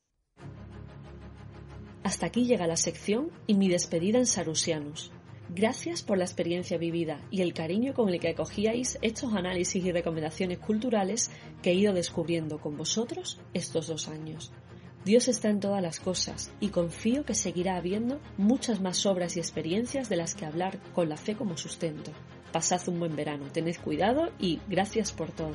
Hasta 2.02 2.26
aquí 2.26 2.46
llega 2.46 2.66
la 2.66 2.78
sección 2.78 3.32
y 3.46 3.54
mi 3.54 3.70
despedida 3.70 4.18
en 4.18 4.26
Sarusianus. 4.26 5.12
Gracias 5.50 6.02
por 6.02 6.18
la 6.18 6.24
experiencia 6.24 6.80
vivida 6.80 7.24
y 7.30 7.44
el 7.44 7.54
cariño 7.54 7.94
con 7.94 8.10
el 8.10 8.20
que 8.20 8.30
acogíais 8.30 8.98
estos 9.04 9.36
análisis 9.36 9.86
y 9.86 9.92
recomendaciones 9.92 10.58
culturales 10.58 11.30
que 11.62 11.70
he 11.70 11.76
ido 11.76 11.94
descubriendo 11.94 12.60
con 12.60 12.76
vosotros 12.76 13.40
estos 13.54 13.86
dos 13.86 14.08
años. 14.08 14.52
Dios 15.08 15.30
está 15.30 15.48
en 15.48 15.62
todas 15.62 15.82
las 15.82 16.02
cosas 16.02 16.52
y 16.60 16.68
confío 16.68 17.24
que 17.24 17.34
seguirá 17.34 17.78
habiendo 17.78 18.20
muchas 18.36 18.82
más 18.82 19.06
obras 19.06 19.38
y 19.38 19.40
experiencias 19.40 20.10
de 20.10 20.18
las 20.18 20.36
que 20.36 20.46
hablar 20.46 20.80
con 20.94 21.08
la 21.08 21.16
fe 21.16 21.34
como 21.34 21.56
sustento. 21.56 22.12
Pasad 22.52 22.82
un 22.90 23.00
buen 23.00 23.16
verano, 23.16 23.46
tened 23.54 23.78
cuidado 23.78 24.34
y 24.38 24.60
gracias 24.68 25.14
por 25.14 25.32
todo. 25.32 25.54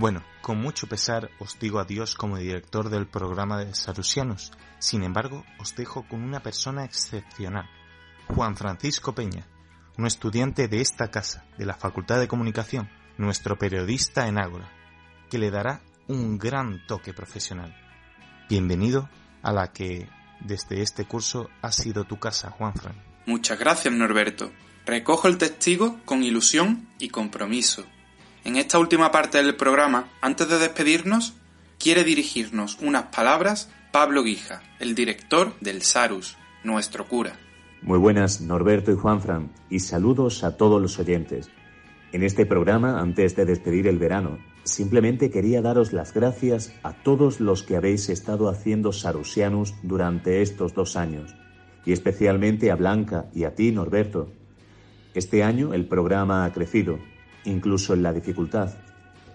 Bueno, 0.00 0.24
con 0.40 0.58
mucho 0.58 0.86
pesar 0.86 1.30
os 1.38 1.58
digo 1.58 1.78
adiós 1.78 2.14
como 2.14 2.38
director 2.38 2.88
del 2.88 3.06
programa 3.06 3.58
de 3.62 3.74
Sarusianos. 3.74 4.50
Sin 4.78 5.02
embargo, 5.02 5.44
os 5.58 5.76
dejo 5.76 6.08
con 6.08 6.22
una 6.22 6.40
persona 6.40 6.86
excepcional, 6.86 7.68
Juan 8.28 8.56
Francisco 8.56 9.14
Peña, 9.14 9.46
un 9.98 10.06
estudiante 10.06 10.68
de 10.68 10.80
esta 10.80 11.10
casa, 11.10 11.44
de 11.58 11.66
la 11.66 11.74
Facultad 11.74 12.18
de 12.18 12.28
Comunicación, 12.28 12.88
nuestro 13.18 13.58
periodista 13.58 14.26
en 14.26 14.38
Ágora, 14.38 14.72
que 15.28 15.36
le 15.36 15.50
dará 15.50 15.82
un 16.08 16.38
gran 16.38 16.86
toque 16.86 17.12
profesional. 17.12 17.76
Bienvenido 18.48 19.10
a 19.42 19.52
la 19.52 19.70
que 19.70 20.08
desde 20.40 20.80
este 20.80 21.04
curso 21.04 21.50
ha 21.60 21.72
sido 21.72 22.04
tu 22.04 22.18
casa, 22.18 22.48
Juanfran. 22.48 22.96
Muchas 23.26 23.58
gracias, 23.58 23.92
Norberto. 23.92 24.50
Recojo 24.86 25.28
el 25.28 25.36
testigo 25.36 26.00
con 26.06 26.22
ilusión 26.22 26.88
y 26.98 27.10
compromiso. 27.10 27.84
En 28.44 28.56
esta 28.56 28.78
última 28.78 29.12
parte 29.12 29.42
del 29.42 29.54
programa, 29.54 30.08
antes 30.22 30.48
de 30.48 30.58
despedirnos, 30.58 31.34
quiere 31.78 32.04
dirigirnos 32.04 32.78
unas 32.80 33.04
palabras 33.14 33.70
Pablo 33.92 34.22
Guija, 34.22 34.62
el 34.78 34.94
director 34.94 35.52
del 35.60 35.82
SARUS, 35.82 36.38
nuestro 36.64 37.06
cura. 37.06 37.38
Muy 37.82 37.98
buenas, 37.98 38.40
Norberto 38.40 38.92
y 38.92 38.96
Juanfran, 38.96 39.50
y 39.68 39.80
saludos 39.80 40.42
a 40.42 40.56
todos 40.56 40.80
los 40.80 40.98
oyentes. 40.98 41.50
En 42.12 42.22
este 42.22 42.46
programa, 42.46 43.00
antes 43.00 43.36
de 43.36 43.44
despedir 43.44 43.86
el 43.86 43.98
verano, 43.98 44.38
simplemente 44.64 45.30
quería 45.30 45.60
daros 45.60 45.92
las 45.92 46.14
gracias 46.14 46.72
a 46.82 46.94
todos 46.94 47.40
los 47.40 47.62
que 47.62 47.76
habéis 47.76 48.08
estado 48.08 48.48
haciendo 48.48 48.92
Sarusianus 48.92 49.74
durante 49.82 50.40
estos 50.40 50.74
dos 50.74 50.96
años, 50.96 51.34
y 51.84 51.92
especialmente 51.92 52.70
a 52.70 52.76
Blanca 52.76 53.26
y 53.34 53.44
a 53.44 53.54
ti, 53.54 53.70
Norberto. 53.70 54.32
Este 55.14 55.42
año 55.42 55.74
el 55.74 55.86
programa 55.86 56.44
ha 56.44 56.52
crecido, 56.52 56.98
incluso 57.44 57.94
en 57.94 58.02
la 58.02 58.12
dificultad. 58.12 58.70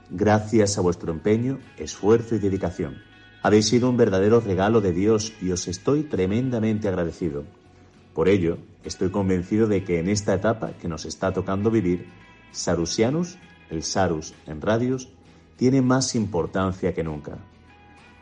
Gracias 0.10 0.78
a 0.78 0.82
vuestro 0.82 1.12
empeño, 1.12 1.60
esfuerzo 1.78 2.36
y 2.36 2.40
dedicación. 2.40 3.02
Habéis 3.42 3.68
sido 3.68 3.90
un 3.90 3.98
verdadero 3.98 4.40
regalo 4.40 4.82
de 4.82 4.92
Dios 4.92 5.34
y 5.42 5.52
os 5.52 5.68
estoy 5.68 6.04
tremendamente 6.04 6.88
agradecido. 6.88 7.44
Por 8.14 8.30
ello, 8.30 8.58
estoy 8.84 9.10
convencido 9.10 9.68
de 9.68 9.84
que 9.84 10.00
en 10.00 10.10
esta 10.10 10.34
etapa 10.34 10.74
que 10.74 10.88
nos 10.88 11.06
está 11.06 11.34
tocando 11.34 11.70
vivir, 11.70 12.08
Sarusianus, 12.52 13.38
el 13.70 13.84
Sarus 13.84 14.34
en 14.48 14.62
radios, 14.62 15.10
tiene 15.58 15.82
más 15.82 16.16
importancia 16.16 16.94
que 16.94 17.04
nunca. 17.04 17.38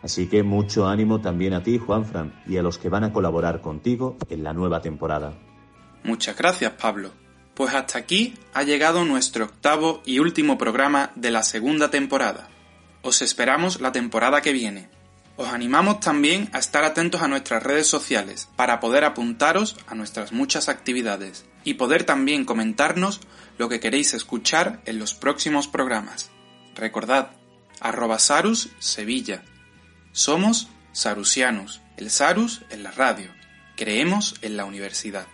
Así 0.01 0.27
que 0.27 0.43
mucho 0.43 0.88
ánimo 0.88 1.21
también 1.21 1.53
a 1.53 1.63
ti, 1.63 1.77
Juanfran, 1.77 2.34
y 2.45 2.57
a 2.57 2.61
los 2.61 2.77
que 2.77 2.89
van 2.89 3.05
a 3.05 3.13
colaborar 3.13 3.61
contigo 3.61 4.17
en 4.29 4.43
la 4.43 4.53
nueva 4.53 4.81
temporada. 4.81 5.34
Muchas 6.03 6.38
gracias, 6.38 6.73
Pablo. 6.73 7.22
Pues 7.54 7.74
hasta 7.74 7.99
aquí 7.99 8.34
ha 8.54 8.64
llegado 8.64 9.06
nuestro 9.06 9.45
octavo 9.45 10.01
y 10.06 10.20
último 10.20 10.58
programa 10.58 11.12
de 11.16 11.32
la 11.32 11.43
segunda 11.43 11.91
temporada. 11.91 12.49
Os 13.04 13.22
esperamos 13.22 13.80
la 13.80 13.91
temporada 13.91 14.41
que 14.41 14.54
viene. 14.54 14.89
Os 15.36 15.47
animamos 15.47 15.99
también 15.99 16.49
a 16.54 16.60
estar 16.60 16.84
atentos 16.84 17.22
a 17.22 17.28
nuestras 17.28 17.62
redes 17.62 17.88
sociales 17.88 18.49
para 18.56 18.80
poder 18.80 19.04
apuntaros 19.04 19.78
a 19.88 19.95
nuestras 19.95 20.32
muchas 20.32 20.70
actividades 20.70 21.45
y 21.64 21.76
poder 21.76 22.04
también 22.04 22.45
comentarnos 22.45 23.22
lo 23.58 23.70
que 23.70 23.80
queréis 23.80 24.14
escuchar 24.14 24.82
en 24.86 24.99
los 24.99 25.14
próximos 25.14 25.68
programas. 25.68 26.30
Recordad, 26.76 27.32
arroba 27.80 28.20
Sarus 28.20 28.70
Sevilla. 28.80 29.43
Somos 30.12 30.70
Sarusianos, 30.91 31.82
el 31.97 32.10
Sarus 32.10 32.62
en 32.70 32.84
la 32.84 32.91
radio. 32.91 33.32
Creemos 33.76 34.36
en 34.41 34.58
la 34.58 34.66
universidad. 34.66 35.28